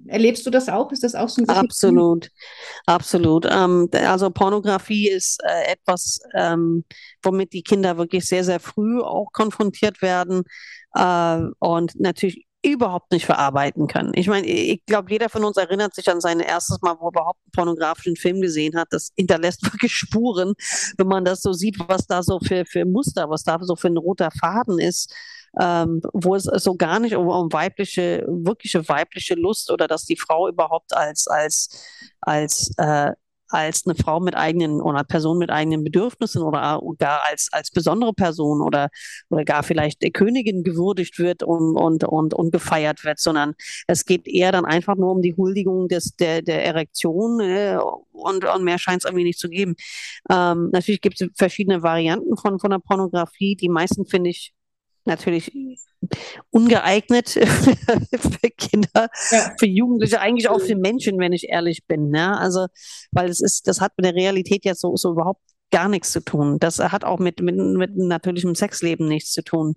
[0.06, 0.92] Erlebst du das auch?
[0.92, 2.28] Ist das auch so ein Absolut,
[2.86, 3.46] absolut.
[3.50, 6.84] Ähm, also Pornografie ist äh, etwas, ähm,
[7.22, 10.42] womit die Kinder wirklich sehr, sehr früh auch konfrontiert werden.
[10.94, 14.12] Äh, und natürlich überhaupt nicht verarbeiten können.
[14.14, 17.10] Ich meine, ich glaube, jeder von uns erinnert sich an sein erstes Mal, wo er
[17.10, 18.88] überhaupt einen pornografischen Film gesehen hat.
[18.90, 20.54] Das hinterlässt wirklich Spuren,
[20.96, 23.88] wenn man das so sieht, was da so für, für Muster, was da so für
[23.88, 25.14] ein roter Faden ist.
[25.58, 30.16] Ähm, wo es so gar nicht um, um, weibliche, wirkliche weibliche Lust oder dass die
[30.16, 31.82] Frau überhaupt als, als,
[32.20, 33.12] als äh,
[33.48, 38.12] als eine Frau mit eigenen oder Person mit eigenen Bedürfnissen oder gar als, als besondere
[38.12, 38.90] Person oder,
[39.30, 43.54] oder gar vielleicht Königin gewürdigt wird und, und, und, und gefeiert wird, sondern
[43.86, 47.78] es geht eher dann einfach nur um die Huldigung des, der, der Erektion äh,
[48.12, 49.76] und, und mehr scheint es irgendwie nicht zu geben.
[50.30, 53.56] Ähm, natürlich gibt es verschiedene Varianten von, von der Pornografie.
[53.56, 54.52] Die meisten finde ich
[55.08, 55.52] natürlich
[56.50, 59.54] ungeeignet für Kinder, ja.
[59.58, 62.10] für Jugendliche, eigentlich auch für Menschen, wenn ich ehrlich bin.
[62.10, 62.38] Ne?
[62.38, 62.66] Also,
[63.10, 66.20] weil es ist, das hat mit der Realität ja so, so überhaupt gar nichts zu
[66.20, 66.58] tun.
[66.58, 69.74] Das hat auch mit, mit, mit natürlichem Sexleben nichts zu tun.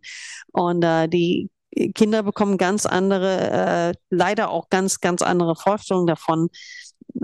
[0.51, 1.49] Und äh, die
[1.95, 6.49] Kinder bekommen ganz andere, äh, leider auch ganz, ganz andere Vorstellungen davon,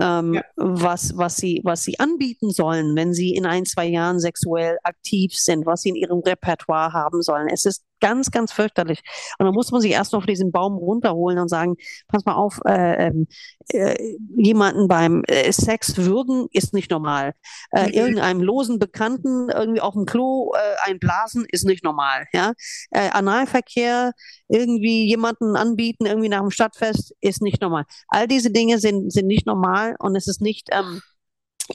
[0.00, 0.42] ähm, ja.
[0.56, 5.32] was, was, sie, was sie anbieten sollen, wenn sie in ein, zwei Jahren sexuell aktiv
[5.34, 7.48] sind, was sie in ihrem Repertoire haben sollen.
[7.48, 9.00] Es ist ganz, ganz fürchterlich.
[9.38, 11.76] Und dann muss man sich erst noch von diesem Baum runterholen und sagen,
[12.08, 13.26] pass mal auf, äh, ähm,
[13.68, 13.96] äh,
[14.36, 17.34] jemanden beim äh, Sex würgen ist nicht normal.
[17.70, 17.92] Äh, mhm.
[17.92, 22.26] Irgendeinem losen Bekannten irgendwie auf dem Klo äh, einblasen ist nicht normal.
[22.32, 22.52] Ja?
[22.90, 24.12] Äh, Analverkehr,
[24.48, 27.84] irgendwie jemanden anbieten, irgendwie nach dem Stadtfest ist nicht normal.
[28.08, 30.68] All diese Dinge sind, sind nicht normal und es ist nicht...
[30.72, 31.00] Ähm,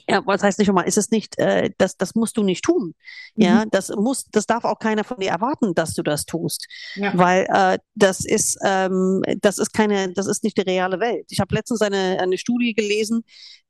[0.08, 2.94] ja, was heißt nicht nochmal, ist es nicht, äh, das, das musst du nicht tun.
[3.36, 3.70] Ja, mhm.
[3.70, 6.66] das muss, das darf auch keiner von dir erwarten, dass du das tust.
[6.96, 7.16] Ja.
[7.16, 11.26] Weil äh, das ist, ähm, das ist keine, das ist nicht die reale Welt.
[11.30, 13.24] Ich habe letztens eine, eine Studie gelesen,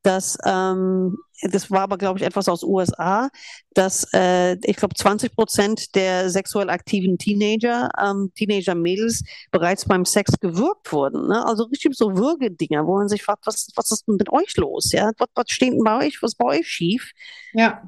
[0.04, 3.28] dass ähm, das war aber, glaube ich, etwas aus USA,
[3.74, 10.32] dass äh, ich glaube 20 Prozent der sexuell aktiven Teenager, ähm, Teenager-Mädels bereits beim Sex
[10.40, 11.28] gewürgt wurden.
[11.28, 11.44] Ne?
[11.44, 14.92] Also richtig so Würgedinger, wo man sich fragt, was, was ist denn mit euch los?
[14.92, 15.10] Ja?
[15.18, 16.22] Was, was steht denn bei euch?
[16.22, 17.10] Was ist bei euch schief?
[17.52, 17.82] Ja.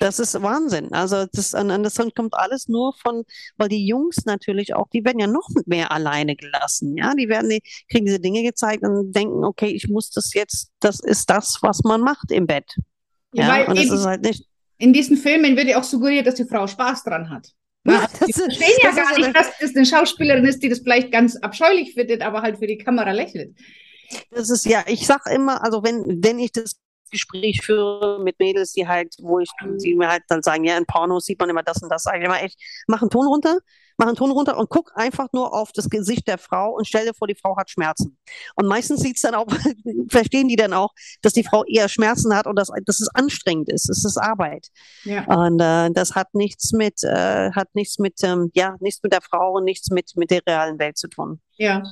[0.00, 0.92] Das ist Wahnsinn.
[0.92, 3.24] Also das, das kommt alles nur von,
[3.56, 6.96] weil die Jungs natürlich auch, die werden ja noch mehr alleine gelassen.
[6.96, 10.70] Ja, die werden, die kriegen diese Dinge gezeigt und denken, okay, ich muss das jetzt,
[10.80, 12.76] das ist das, was man macht im Bett.
[13.32, 14.44] Ja, ja und das ist halt nicht.
[14.78, 17.48] In diesen Filmen wird ja auch suggeriert, dass die Frau Spaß dran hat.
[17.86, 21.36] Ja, die verstehen ja gar nicht, dass das eine Schauspielerin ist, die das vielleicht ganz
[21.36, 23.54] abscheulich findet, aber halt für die Kamera lächelt.
[24.30, 26.76] Das ist ja, ich sag immer, also wenn, wenn ich das
[27.14, 29.50] Gespräch führe mit Mädels, die halt, wo ich,
[29.82, 32.18] die mir halt dann sagen, ja, in Pornos sieht man immer das und das, sage
[32.18, 33.58] ich immer echt, mach einen Ton runter,
[33.96, 37.06] mach einen Ton runter und guck einfach nur auf das Gesicht der Frau und stell
[37.06, 38.16] dir vor, die Frau hat Schmerzen.
[38.56, 39.46] Und meistens sieht es dann auch,
[40.08, 40.90] verstehen die dann auch,
[41.22, 43.88] dass die Frau eher Schmerzen hat und dass, dass es anstrengend ist.
[43.88, 44.68] Es ist Arbeit.
[45.04, 45.24] Ja.
[45.26, 49.22] Und äh, das hat nichts mit, äh, hat nichts mit, ähm, ja, nichts mit der
[49.22, 51.40] Frau und nichts mit, mit der realen Welt zu tun.
[51.56, 51.84] Ja.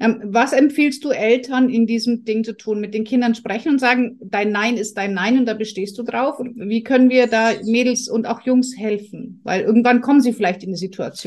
[0.00, 2.80] Ähm, was empfiehlst du Eltern in diesem Ding zu tun?
[2.80, 6.02] Mit den Kindern sprechen und sagen, dein Nein ist dein Nein und da bestehst du
[6.02, 6.38] drauf?
[6.38, 9.40] Wie können wir da Mädels und auch Jungs helfen?
[9.44, 11.25] Weil irgendwann kommen sie vielleicht in eine Situation.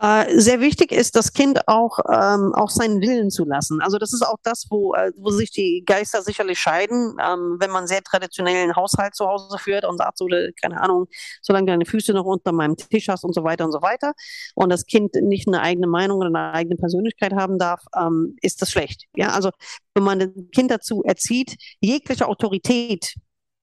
[0.00, 3.80] Äh, sehr wichtig ist, das Kind auch, ähm, auch seinen Willen zu lassen.
[3.80, 7.70] Also das ist auch das, wo, äh, wo sich die Geister sicherlich scheiden, ähm, wenn
[7.70, 10.26] man sehr traditionellen Haushalt zu Hause führt und sagt so,
[10.60, 11.06] keine Ahnung,
[11.40, 14.12] solange deine Füße noch unter meinem Tisch hast und so weiter und so weiter
[14.54, 18.60] und das Kind nicht eine eigene Meinung oder eine eigene Persönlichkeit haben darf, ähm, ist
[18.60, 19.04] das schlecht.
[19.16, 19.50] Ja, also
[19.94, 23.14] wenn man das Kind dazu erzieht, jegliche Autorität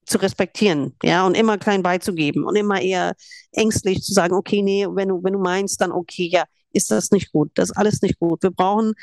[0.05, 3.13] zu respektieren, ja, und immer klein beizugeben und immer eher
[3.51, 7.11] ängstlich zu sagen, okay, nee, wenn du, wenn du meinst, dann okay, ja, ist das
[7.11, 7.51] nicht gut.
[7.55, 8.43] Das ist alles nicht gut.
[8.43, 8.93] Wir brauchen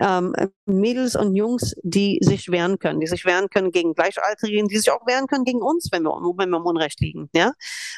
[0.00, 0.34] ähm,
[0.66, 4.90] Mädels und Jungs, die sich wehren können, die sich wehren können gegen Gleichaltrigen, die sich
[4.90, 7.28] auch wehren können gegen uns, wenn wir, wenn wir im Unrecht liegen.
[7.34, 7.52] Ja?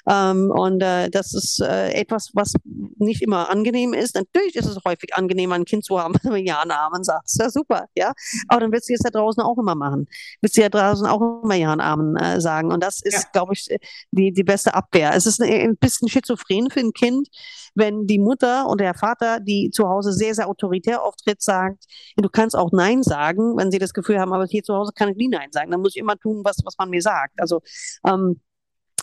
[0.08, 2.54] Ähm, und äh, das ist äh, etwas, was
[2.98, 4.14] nicht immer angenehm ist.
[4.14, 7.30] Natürlich ist es häufig angenehm, ein Kind zu haben, wenn man ja Namen sagt.
[7.38, 8.12] Ja, super, ja.
[8.48, 10.06] Aber dann wird sie es da draußen auch immer machen.
[10.40, 12.72] Wird sie ja draußen auch immer ja Namen äh, sagen.
[12.72, 13.22] Und das ist, ja.
[13.32, 13.68] glaube ich,
[14.10, 15.12] die, die beste Abwehr.
[15.14, 17.28] Es ist ein, ein bisschen schizophren für ein Kind,
[17.74, 21.84] wenn die Mutter und der Vater, die zu Hause sehr, sehr autoritär auftritt, sagt,
[22.16, 25.08] du kannst auch Nein sagen, wenn sie das Gefühl haben, aber hier zu Hause kann
[25.08, 25.70] ich nie Nein sagen.
[25.70, 27.40] Dann muss ich immer tun, was, was man mir sagt.
[27.40, 27.60] Also
[28.06, 28.40] ähm,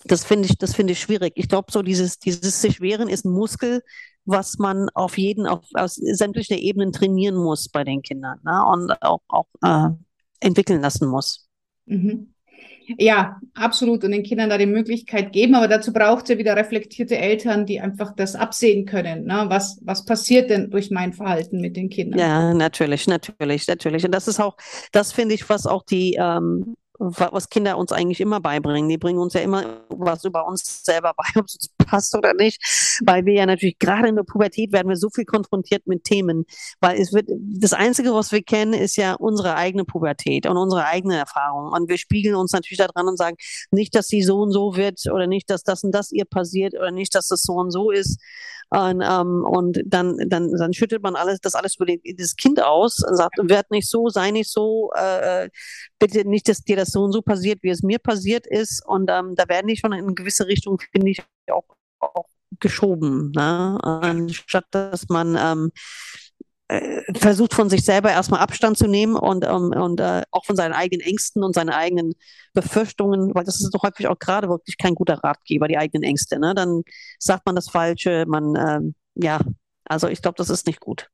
[0.06, 1.34] das finde ich, das finde ich schwierig.
[1.36, 3.82] Ich glaube, so dieses, dieses sich wehren ist ein Muskel,
[4.26, 8.64] was man auf jeden, auf, aus sämtlichen Ebenen trainieren muss bei den Kindern ne?
[8.66, 9.90] und auch, auch äh,
[10.40, 11.50] entwickeln lassen muss.
[11.86, 12.34] Mhm.
[12.98, 14.04] Ja, absolut.
[14.04, 15.56] Und den Kindern da die Möglichkeit geben.
[15.56, 19.26] Aber dazu braucht es ja wieder reflektierte Eltern, die einfach das absehen können.
[19.26, 19.46] Ne?
[19.48, 22.20] Was, was passiert denn durch mein Verhalten mit den Kindern?
[22.20, 24.06] Ja, natürlich, natürlich, natürlich.
[24.06, 24.58] Und das ist auch,
[24.92, 28.90] das finde ich, was auch die, ähm, was Kinder uns eigentlich immer beibringen.
[28.90, 32.62] Die bringen uns ja immer was über uns selber bei, ob es passt oder nicht,
[33.06, 36.46] weil wir ja natürlich gerade in der Pubertät werden wir so viel konfrontiert mit Themen,
[36.80, 40.86] weil es wird, das Einzige, was wir kennen, ist ja unsere eigene Pubertät und unsere
[40.86, 43.38] eigene Erfahrung und wir spiegeln uns natürlich daran und sagen,
[43.72, 46.74] nicht, dass sie so und so wird oder nicht, dass das und das ihr passiert
[46.74, 48.20] oder nicht, dass das so und so ist,
[48.72, 53.00] und, ähm, und dann, dann, dann schüttet man alles, das alles über das Kind aus
[53.04, 55.50] und sagt, werd nicht so, sei nicht so, äh,
[55.98, 58.86] bitte nicht, dass dir das so und so passiert, wie es mir passiert ist.
[58.86, 61.64] Und ähm, da werden die schon in gewisse Richtung, finde ich, auch,
[62.00, 62.28] auch
[62.60, 63.78] geschoben, ne?
[63.84, 65.72] anstatt dass man ähm,
[66.70, 70.56] äh, versucht von sich selber erstmal Abstand zu nehmen und, ähm, und uh, auch von
[70.56, 72.14] seinen eigenen Ängsten und seinen eigenen
[72.54, 76.40] Befürchtungen, weil das ist doch häufig auch gerade wirklich kein guter Ratgeber, die eigenen Ängste.
[76.40, 76.54] Ne?
[76.54, 76.84] Dann
[77.18, 79.40] sagt man das Falsche, man, ähm, ja,
[79.86, 81.10] also ich glaube, das ist nicht gut.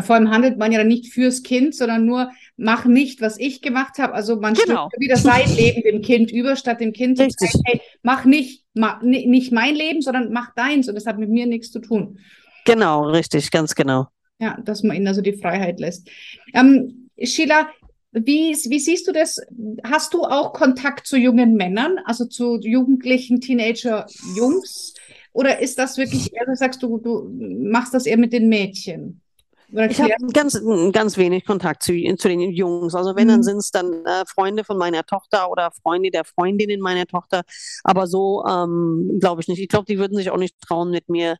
[0.00, 3.62] Vor allem handelt man ja dann nicht fürs Kind, sondern nur, mach nicht, was ich
[3.62, 4.12] gemacht habe.
[4.12, 4.90] Also man genau.
[4.98, 9.00] wieder sein Leben dem Kind über, statt dem Kind zu sagen, hey, mach nicht, mach,
[9.02, 12.18] nicht mein Leben, sondern mach deins und das hat mit mir nichts zu tun.
[12.66, 14.08] Genau, richtig, ganz genau.
[14.38, 16.10] Ja, dass man ihnen also die Freiheit lässt.
[16.52, 17.68] Ähm, Sheila,
[18.12, 19.40] wie, wie siehst du das?
[19.82, 24.94] Hast du auch Kontakt zu jungen Männern, also zu jugendlichen Teenager-Jungs?
[25.32, 29.20] Oder ist das wirklich, eher, du sagst, du, du machst das eher mit den Mädchen?
[29.68, 30.60] Ich habe ganz,
[30.92, 32.94] ganz wenig Kontakt zu, zu den Jungs.
[32.94, 33.30] Also wenn, mhm.
[33.30, 37.42] dann sind es dann äh, Freunde von meiner Tochter oder Freunde der Freundinnen meiner Tochter.
[37.84, 39.60] Aber so ähm, glaube ich nicht.
[39.60, 41.36] Ich glaube, die würden sich auch nicht trauen, mit mir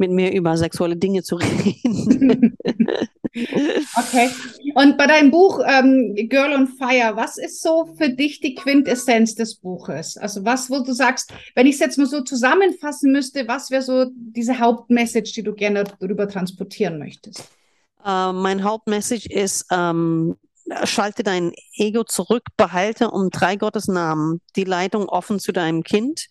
[0.00, 2.56] mit mir über sexuelle Dinge zu reden.
[3.96, 4.30] okay.
[4.74, 9.34] Und bei deinem Buch ähm, Girl on Fire, was ist so für dich die Quintessenz
[9.34, 10.16] des Buches?
[10.16, 13.82] Also was, wo du sagst, wenn ich es jetzt mal so zusammenfassen müsste, was wäre
[13.82, 17.44] so diese Hauptmessage, die du gerne darüber transportieren möchtest?
[18.04, 20.36] Uh, mein Hauptmessage ist, ähm,
[20.84, 26.28] schalte dein Ego zurück, behalte um drei Gottes Namen die Leitung offen zu deinem Kind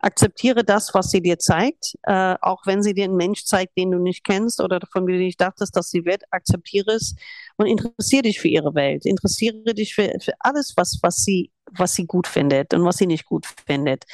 [0.00, 3.90] akzeptiere das, was sie dir zeigt, äh, auch wenn sie dir einen Mensch zeigt, den
[3.90, 7.16] du nicht kennst oder von dem du nicht dachtest, dass sie wird, akzeptiere es
[7.56, 11.94] und interessiere dich für ihre Welt, interessiere dich für, für alles, was, was sie was
[11.94, 14.04] sie gut findet und was sie nicht gut findet.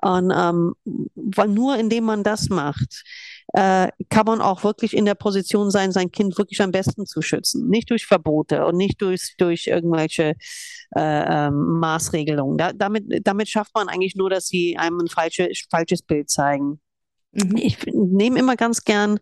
[0.00, 0.74] Und ähm,
[1.14, 3.04] weil nur indem man das macht,
[3.52, 7.22] äh, kann man auch wirklich in der Position sein, sein Kind wirklich am besten zu
[7.22, 7.68] schützen.
[7.68, 10.34] Nicht durch Verbote und nicht durch, durch irgendwelche
[10.96, 12.58] äh, ähm, Maßregelungen.
[12.58, 16.80] Da, damit, damit schafft man eigentlich nur, dass sie einem ein falsche, falsches Bild zeigen.
[17.32, 17.56] Mhm.
[17.56, 19.18] Ich nehme immer ganz gern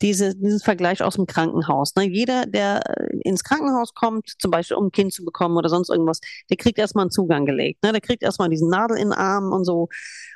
[0.00, 1.94] diese, diesen Vergleich aus dem Krankenhaus.
[1.94, 2.04] Ne?
[2.04, 2.82] Jeder, der
[3.24, 6.78] ins Krankenhaus kommt, zum Beispiel um ein Kind zu bekommen oder sonst irgendwas, der kriegt
[6.78, 7.82] erstmal einen Zugang gelegt.
[7.84, 7.92] Ne?
[7.92, 9.88] Der kriegt erstmal diesen Nadel in den Arm und so.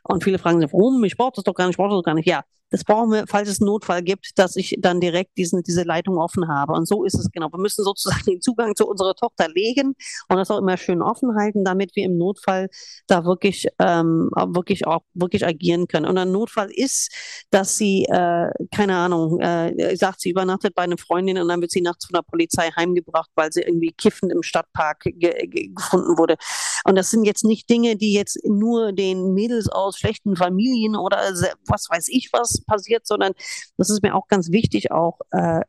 [0.04, 1.02] Und viele fragen sich, warum?
[1.04, 2.28] Ich brauche das doch gar nicht, ich brauche das doch gar nicht.
[2.28, 5.84] Ja, das brauchen wir, falls es einen Notfall gibt, dass ich dann direkt diesen, diese
[5.84, 6.72] Leitung offen habe.
[6.72, 7.48] Und so ist es genau.
[7.52, 9.94] Wir müssen sozusagen den Zugang zu unserer Tochter legen
[10.28, 12.68] und das auch immer schön offen halten, damit wir im Notfall
[13.06, 16.06] da wirklich, ähm, wirklich auch wirklich agieren können.
[16.06, 17.12] Und ein Notfall ist,
[17.50, 21.70] dass sie, äh, keine Ahnung, äh, sagt, sie übernachtet bei einer Freundin und dann wird
[21.70, 26.18] sie nachts von der Polizei heimgebracht, weil sie irgendwie kiffend im Stadtpark ge ge gefunden
[26.18, 26.36] wurde.
[26.84, 31.18] Und das sind jetzt nicht Dinge, die jetzt nur den Mädels aus schlechten Familien oder
[31.66, 33.32] was weiß ich was passiert, sondern
[33.76, 35.60] das ist mir auch ganz wichtig, auch äh,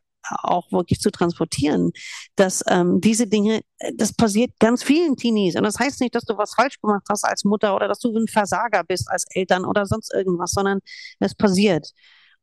[0.42, 1.92] auch wirklich zu transportieren,
[2.36, 5.56] dass ähm, diese Dinge, äh, das passiert ganz vielen Teenies.
[5.56, 8.14] Und das heißt nicht, dass du was falsch gemacht hast als Mutter oder dass du
[8.16, 10.80] ein Versager bist als Eltern oder sonst irgendwas, sondern
[11.20, 11.92] es passiert.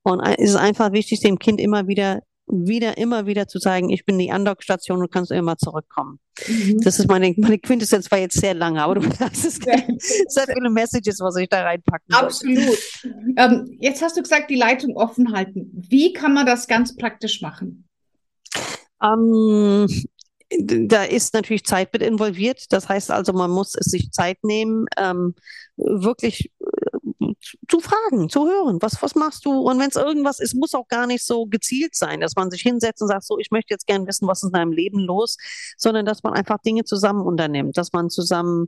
[0.03, 4.05] Und es ist einfach wichtig, dem Kind immer wieder wieder, immer wieder zu zeigen, ich
[4.05, 6.19] bin die Andockstation und kannst immer zurückkommen.
[6.47, 6.79] Mhm.
[6.81, 10.69] Das ist meine, meine Quintessenz war jetzt sehr lange, aber du hast es sehr viele
[10.69, 12.77] Messages, was ich da reinpacken Absolut.
[13.38, 15.71] Ähm, jetzt hast du gesagt, die Leitung offen halten.
[15.73, 17.88] Wie kann man das ganz praktisch machen?
[19.01, 19.88] Ähm,
[20.60, 22.71] da ist natürlich Zeit mit involviert.
[22.71, 25.36] Das heißt also, man muss es sich Zeit nehmen, ähm,
[25.77, 26.51] wirklich
[27.69, 29.51] zu fragen, zu hören, was, was machst du?
[29.61, 32.61] Und wenn es irgendwas ist, muss auch gar nicht so gezielt sein, dass man sich
[32.61, 35.38] hinsetzt und sagt, so, ich möchte jetzt gerne wissen, was ist in deinem Leben los,
[35.77, 38.67] sondern dass man einfach Dinge zusammen unternimmt, dass man zusammen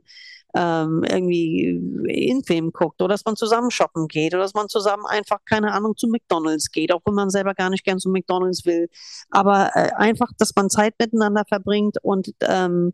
[0.54, 5.04] ähm, irgendwie in Film guckt oder dass man zusammen shoppen geht oder dass man zusammen
[5.06, 8.64] einfach, keine Ahnung, zu McDonalds geht, auch wenn man selber gar nicht gern zu McDonalds
[8.64, 8.88] will.
[9.30, 12.92] Aber äh, einfach, dass man Zeit miteinander verbringt und ähm,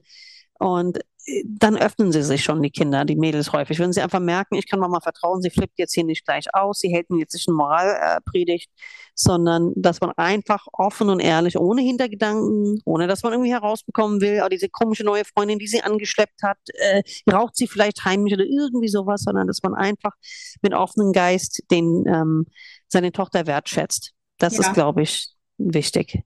[0.59, 1.01] und
[1.47, 3.79] dann öffnen sie sich schon, die Kinder, die Mädels häufig.
[3.79, 6.81] Wenn sie einfach merken, ich kann Mama vertrauen, sie flippt jetzt hier nicht gleich aus,
[6.81, 8.83] sie hält mir jetzt nicht eine Moralpredigt, äh,
[9.15, 14.41] sondern dass man einfach offen und ehrlich, ohne Hintergedanken, ohne dass man irgendwie herausbekommen will,
[14.41, 18.45] auch diese komische neue Freundin, die sie angeschleppt hat, äh, raucht sie vielleicht heimlich oder
[18.45, 20.13] irgendwie sowas, sondern dass man einfach
[20.63, 22.47] mit offenem Geist den, ähm,
[22.89, 24.13] seine Tochter wertschätzt.
[24.39, 24.61] Das ja.
[24.61, 26.23] ist, glaube ich, wichtig.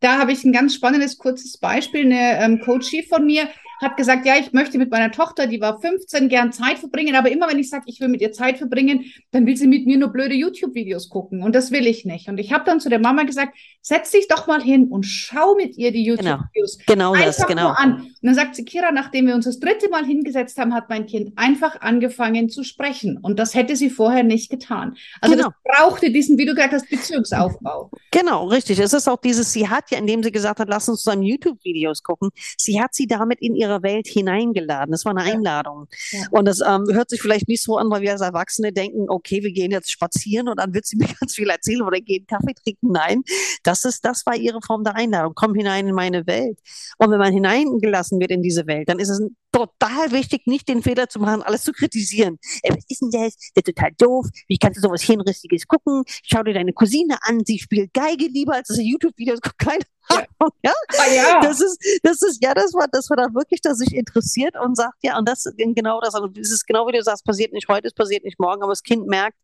[0.00, 2.04] Da habe ich ein ganz spannendes, kurzes Beispiel.
[2.04, 3.48] Eine ähm, Coachie von mir
[3.82, 7.30] hat gesagt, ja, ich möchte mit meiner Tochter, die war 15, gern Zeit verbringen, aber
[7.30, 9.98] immer wenn ich sage, ich will mit ihr Zeit verbringen, dann will sie mit mir
[9.98, 12.28] nur blöde YouTube-Videos gucken und das will ich nicht.
[12.28, 15.54] Und ich habe dann zu der Mama gesagt, setz dich doch mal hin und schau
[15.56, 16.30] mit ihr die genau.
[16.30, 16.78] YouTube-Videos.
[16.86, 17.68] Genau, genau das, genau.
[17.70, 17.94] an.
[18.02, 21.06] Und dann sagt sie, Kira, nachdem wir uns das dritte Mal hingesetzt haben, hat mein
[21.06, 24.96] Kind einfach angefangen zu sprechen und das hätte sie vorher nicht getan.
[25.20, 25.48] Also genau.
[25.48, 27.90] das brauchte diesen, wie du gesagt hast, Beziehungsaufbau.
[28.10, 28.78] Genau, richtig.
[28.78, 32.02] Es ist auch dieses, sie hat ja, indem sie gesagt hat, lass uns zusammen YouTube-Videos
[32.02, 34.92] gucken, sie hat sie damit in ihre ihre Welt hineingeladen.
[34.92, 35.88] Das war eine Einladung.
[36.10, 36.26] Ja.
[36.30, 39.42] Und das ähm, hört sich vielleicht nicht so an, weil wir als Erwachsene denken, okay,
[39.42, 42.54] wir gehen jetzt spazieren und dann wird sie mir ganz viel erzählen oder gehen Kaffee
[42.54, 42.92] trinken.
[42.92, 43.22] Nein,
[43.62, 45.32] das ist, das war ihre Form der Einladung.
[45.34, 46.58] Komm hinein in meine Welt.
[46.98, 49.20] Und wenn man hineingelassen wird in diese Welt, dann ist es
[49.52, 52.38] total wichtig, nicht den Fehler zu machen, alles zu kritisieren.
[52.62, 53.36] Ey, was ist denn das?
[53.36, 54.26] Das ist total doof.
[54.48, 56.02] Wie kannst du sowas Hirnrissiges gucken?
[56.24, 59.40] Schau dir deine Cousine an, sie spielt Geige lieber als das YouTube-Videos.
[59.42, 60.26] Guck keine ja.
[60.62, 60.72] ja?
[60.98, 61.40] Ah, ja.
[61.40, 64.76] Das ist, das ist, ja, das war, das war dann wirklich, dass sich interessiert und
[64.76, 67.68] sagt, ja, und das genau das, also es ist genau wie du sagst, passiert nicht
[67.68, 69.36] heute, es passiert nicht morgen, aber das Kind merkt,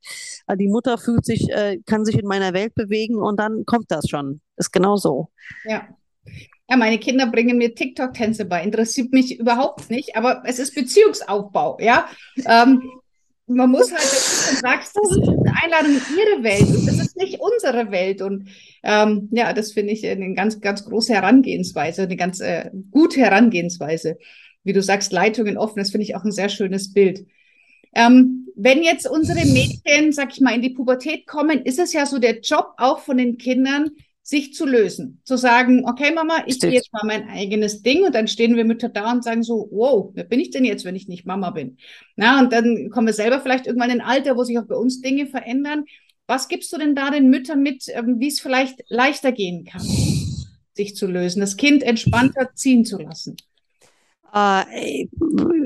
[0.47, 3.91] äh, die Mutter fühlt sich, äh, kann sich in meiner Welt bewegen und dann kommt
[3.91, 4.41] das schon.
[4.57, 5.29] Ist genau so.
[5.65, 5.89] Ja.
[6.71, 8.63] Ja, meine Kinder bringen mir TikTok-Tänze bei.
[8.63, 12.09] Interessiert mich überhaupt nicht, aber es ist Beziehungsaufbau, ja.
[12.45, 12.83] Ähm,
[13.47, 16.99] man muss halt, wie du sagst, das ist eine Einladung in ihre Welt und das
[16.99, 18.21] ist nicht unsere Welt.
[18.21, 18.49] Und
[18.83, 24.19] ähm, ja, das finde ich eine ganz, ganz große Herangehensweise, eine ganz äh, gute Herangehensweise.
[24.65, 27.25] Wie du sagst, Leitungen offen, das finde ich auch ein sehr schönes Bild.
[27.95, 32.05] Ähm, wenn jetzt unsere Mädchen, sag ich mal, in die Pubertät kommen, ist es ja
[32.05, 33.93] so der Job auch von den Kindern,
[34.29, 35.23] sich zu lösen.
[35.25, 38.67] Zu sagen, okay, Mama, ich gehe jetzt mal mein eigenes Ding und dann stehen wir
[38.67, 41.49] Mütter da und sagen so, wow, wer bin ich denn jetzt, wenn ich nicht Mama
[41.49, 41.79] bin?
[42.15, 44.75] Na, und dann kommen wir selber vielleicht irgendwann in ein Alter, wo sich auch bei
[44.75, 45.87] uns Dinge verändern.
[46.27, 49.81] Was gibst du denn da den Müttern mit, ähm, wie es vielleicht leichter gehen kann,
[50.75, 53.39] sich zu lösen, das Kind entspannter ziehen zu lassen?
[54.35, 55.07] Äh,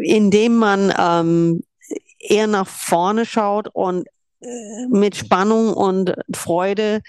[0.04, 1.64] indem man ähm,
[2.20, 4.06] eher nach vorne schaut und
[4.40, 7.02] äh, mit Spannung und Freude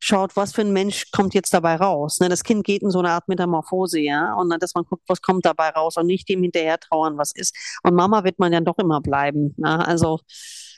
[0.00, 2.20] schaut, was für ein Mensch kommt jetzt dabei raus.
[2.20, 2.28] Ne?
[2.28, 5.44] Das Kind geht in so eine Art Metamorphose, ja, und dass man guckt, was kommt
[5.44, 7.54] dabei raus und nicht dem hinterher trauern, was ist.
[7.82, 9.54] Und Mama wird man ja doch immer bleiben.
[9.58, 9.86] Ne?
[9.86, 10.20] Also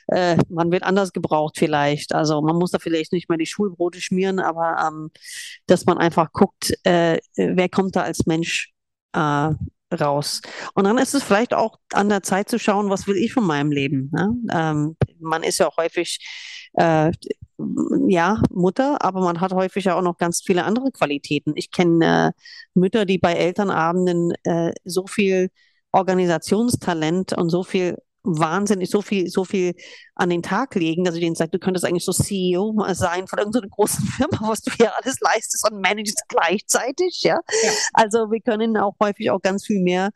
[0.07, 2.13] äh, man wird anders gebraucht vielleicht.
[2.13, 5.11] Also man muss da vielleicht nicht mehr die Schulbrote schmieren, aber ähm,
[5.67, 8.73] dass man einfach guckt, äh, wer kommt da als Mensch
[9.13, 9.51] äh,
[9.93, 10.41] raus.
[10.73, 13.45] Und dann ist es vielleicht auch an der Zeit zu schauen, was will ich von
[13.45, 14.11] meinem Leben.
[14.13, 14.33] Ne?
[14.51, 16.19] Ähm, man ist ja auch häufig
[16.73, 17.11] äh,
[18.07, 21.53] ja, Mutter, aber man hat häufig ja auch noch ganz viele andere Qualitäten.
[21.55, 22.41] Ich kenne äh,
[22.73, 25.49] Mütter, die bei Elternabenden äh, so viel
[25.91, 29.75] Organisationstalent und so viel wahnsinnig so viel, so viel
[30.15, 33.39] an den Tag legen, dass ich denen sage, du könntest eigentlich so CEO sein von
[33.39, 37.39] irgendeiner großen Firma, was du hier alles leistest und managst gleichzeitig, ja?
[37.63, 37.71] ja.
[37.93, 40.11] Also wir können auch häufig auch ganz viel mehr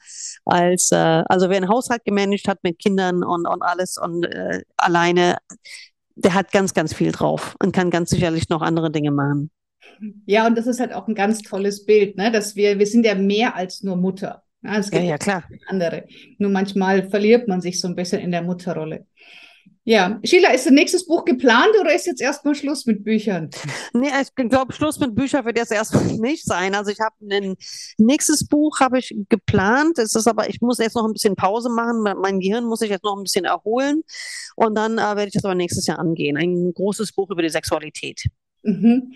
[0.45, 4.61] als, äh, also wer einen Haushalt gemanagt hat mit Kindern und, und alles und äh,
[4.77, 5.37] alleine,
[6.17, 9.51] der hat ganz, ganz viel drauf und kann ganz sicherlich noch andere Dinge machen.
[10.25, 12.31] Ja, und das ist halt auch ein ganz tolles Bild, ne?
[12.31, 14.43] dass wir, wir sind ja mehr als nur Mutter.
[14.63, 15.43] Ja, es gibt ja, ja, klar.
[15.67, 16.05] andere.
[16.39, 19.05] Nur manchmal verliert man sich so ein bisschen in der Mutterrolle.
[19.89, 23.49] Ja, Sheila, ist das nächstes Buch geplant oder ist jetzt erstmal Schluss mit Büchern?
[23.93, 26.75] Nee, ich glaube, Schluss mit Büchern wird jetzt erstmal nicht sein.
[26.75, 27.55] Also ich habe ein
[27.97, 29.97] nächstes Buch habe ich geplant.
[29.97, 32.03] Es ist aber, ich muss jetzt noch ein bisschen Pause machen.
[32.21, 34.01] Mein Gehirn muss sich jetzt noch ein bisschen erholen.
[34.57, 36.35] Und dann äh, werde ich das aber nächstes Jahr angehen.
[36.35, 38.25] Ein großes Buch über die Sexualität.
[38.63, 39.13] Mhm.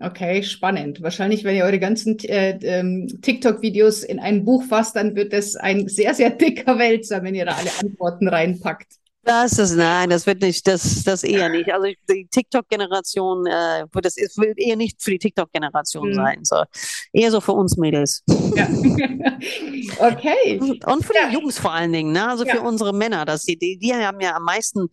[0.00, 1.00] Okay, spannend.
[1.00, 5.56] Wahrscheinlich, wenn ihr eure ganzen äh, ähm, TikTok-Videos in ein Buch fasst, dann wird es
[5.56, 8.99] ein sehr, sehr dicker Wälzer, wenn ihr da alle Antworten reinpackt.
[9.30, 11.72] Das ist, nein, das wird nicht, das, das eher nicht.
[11.72, 16.14] Also die TikTok-Generation, äh, das ist, wird eher nicht für die TikTok-Generation mhm.
[16.14, 16.38] sein.
[16.42, 16.64] So.
[17.12, 18.24] Eher so für uns Mädels.
[18.56, 18.66] Ja.
[20.00, 20.58] okay.
[20.84, 21.28] Und für ja.
[21.28, 22.28] die Jungs vor allen Dingen, ne?
[22.28, 22.56] Also ja.
[22.56, 23.24] für unsere Männer.
[23.24, 24.88] Dass die, die, die haben ja am meisten,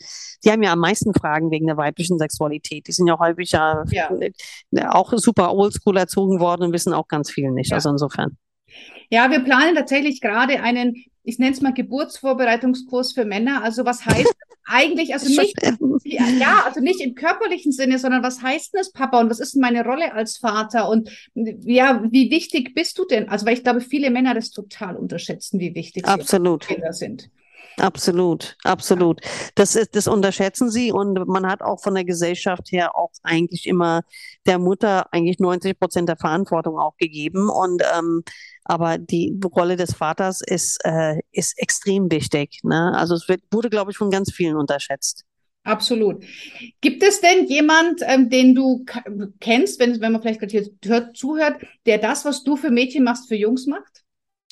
[0.46, 2.88] die haben ja am meisten Fragen wegen der weiblichen Sexualität.
[2.88, 4.92] Die sind ja häufig ja, ja.
[4.92, 7.74] auch super oldschool erzogen worden und wissen auch ganz viel nicht.
[7.74, 8.38] Also insofern.
[9.10, 10.94] Ja, wir planen tatsächlich gerade einen,
[11.28, 13.62] ich nenne es mal Geburtsvorbereitungskurs für Männer.
[13.62, 14.34] Also was heißt
[14.66, 15.56] eigentlich, also nicht,
[16.06, 19.20] ja, also nicht im körperlichen Sinne, sondern was heißt denn das, Papa?
[19.20, 20.88] Und was ist denn meine Rolle als Vater?
[20.88, 23.28] Und ja, wie wichtig bist du denn?
[23.28, 26.66] Also, weil ich glaube, viele Männer das total unterschätzen, wie wichtig Absolut.
[26.66, 27.30] Kinder sind.
[27.78, 29.22] Absolut, absolut.
[29.54, 33.68] Das ist, das unterschätzen sie und man hat auch von der Gesellschaft her auch eigentlich
[33.68, 34.02] immer
[34.48, 38.24] der Mutter eigentlich 90 Prozent der Verantwortung auch gegeben und ähm,
[38.64, 42.60] aber die Rolle des Vaters ist äh, ist extrem wichtig.
[42.64, 42.94] Ne?
[42.96, 45.24] Also es wird, wurde, glaube ich, von ganz vielen unterschätzt.
[45.64, 46.24] Absolut.
[46.80, 48.86] Gibt es denn jemand, ähm, den du
[49.42, 53.04] kennst, wenn, wenn man vielleicht gerade hier hört, zuhört, der das, was du für Mädchen
[53.04, 54.04] machst, für Jungs macht?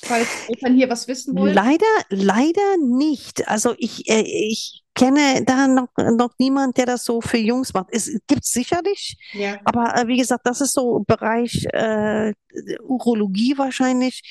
[0.04, 1.54] Falls Eltern hier was wissen wollen?
[1.54, 3.48] Leider, leider nicht.
[3.48, 7.89] Also ich, äh, ich kenne da noch, noch niemand, der das so für Jungs macht.
[7.91, 9.58] Es gibt sicherlich, ja.
[9.66, 12.34] aber äh, wie gesagt, das ist so Bereich äh,
[12.82, 14.22] Urologie wahrscheinlich.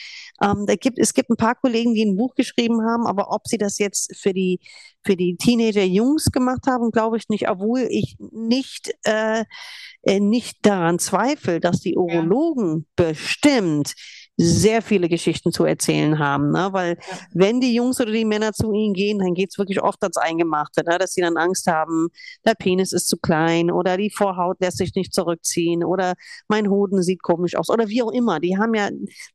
[0.43, 3.47] Ähm, da gibt, es gibt ein paar Kollegen, die ein Buch geschrieben haben, aber ob
[3.47, 4.59] sie das jetzt für die,
[5.05, 9.45] für die Teenager-Jungs gemacht haben, glaube ich nicht, obwohl ich nicht, äh,
[10.03, 13.07] äh nicht daran zweifle, dass die Urologen ja.
[13.07, 13.95] bestimmt
[14.37, 16.51] sehr viele Geschichten zu erzählen haben.
[16.51, 16.69] Ne?
[16.73, 17.19] Weil ja.
[17.33, 20.83] wenn die Jungs oder die Männer zu ihnen gehen, dann geht's wirklich oft ans Eingemachte,
[20.85, 20.99] ne?
[20.99, 22.09] dass sie dann Angst haben,
[22.45, 26.15] der Penis ist zu klein oder die Vorhaut lässt sich nicht zurückziehen oder
[26.49, 28.41] mein Hoden sieht komisch aus oder wie auch immer.
[28.41, 28.89] Die haben ja,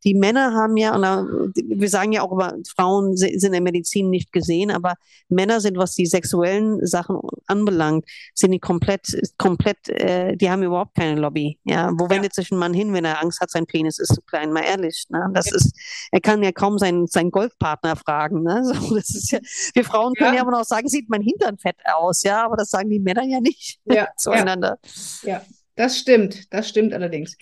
[0.04, 4.10] die Männer haben ja, und wir sagen ja auch über Frauen sind in der Medizin
[4.10, 4.96] nicht gesehen, aber
[5.30, 7.20] Männer sind, was die sexuellen Sachen
[7.50, 11.60] anbelangt, sind die komplett, komplett, äh, die haben überhaupt keine Lobby.
[11.64, 12.10] Ja, wo ja.
[12.12, 14.52] wendet sich ein Mann hin, wenn er Angst hat, sein Penis ist zu klein?
[14.52, 15.06] Mal ehrlich.
[15.10, 15.30] Ne?
[15.34, 15.56] Das ja.
[15.58, 15.74] ist,
[16.12, 18.44] er kann ja kaum seinen, seinen Golfpartner fragen.
[18.44, 18.64] Ne?
[18.70, 19.40] So, das ist ja,
[19.74, 20.38] wir Frauen können ja.
[20.38, 23.24] ja immer noch sagen, sieht mein Hintern fett aus, ja, aber das sagen die Männer
[23.24, 24.10] ja nicht ja.
[24.18, 24.78] zueinander.
[25.24, 25.42] Ja.
[25.80, 27.38] Das stimmt, das stimmt allerdings.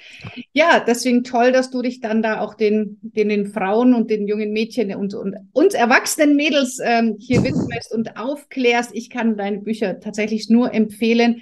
[0.53, 4.27] Ja, deswegen toll, dass du dich dann da auch den, den, den Frauen und den
[4.27, 8.91] jungen Mädchen und, und uns erwachsenen Mädels ähm, hier widmest und aufklärst.
[8.93, 11.41] Ich kann deine Bücher tatsächlich nur empfehlen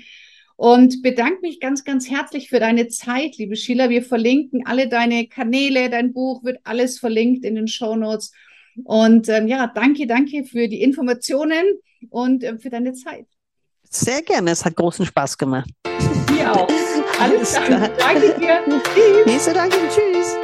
[0.55, 3.89] und bedanke mich ganz, ganz herzlich für deine Zeit, liebe Sheila.
[3.89, 8.31] Wir verlinken alle deine Kanäle, dein Buch wird alles verlinkt in den Show Notes.
[8.85, 11.65] Und ähm, ja, danke, danke für die Informationen
[12.09, 13.25] und äh, für deine Zeit.
[13.83, 15.69] Sehr gerne, es hat großen Spaß gemacht.
[16.51, 16.67] Auch.
[17.21, 17.89] Alles klar.
[17.97, 18.61] Danke dir.
[18.67, 19.25] Tschüss.
[19.25, 19.77] Nächste Danke.
[19.89, 20.37] Tschüss.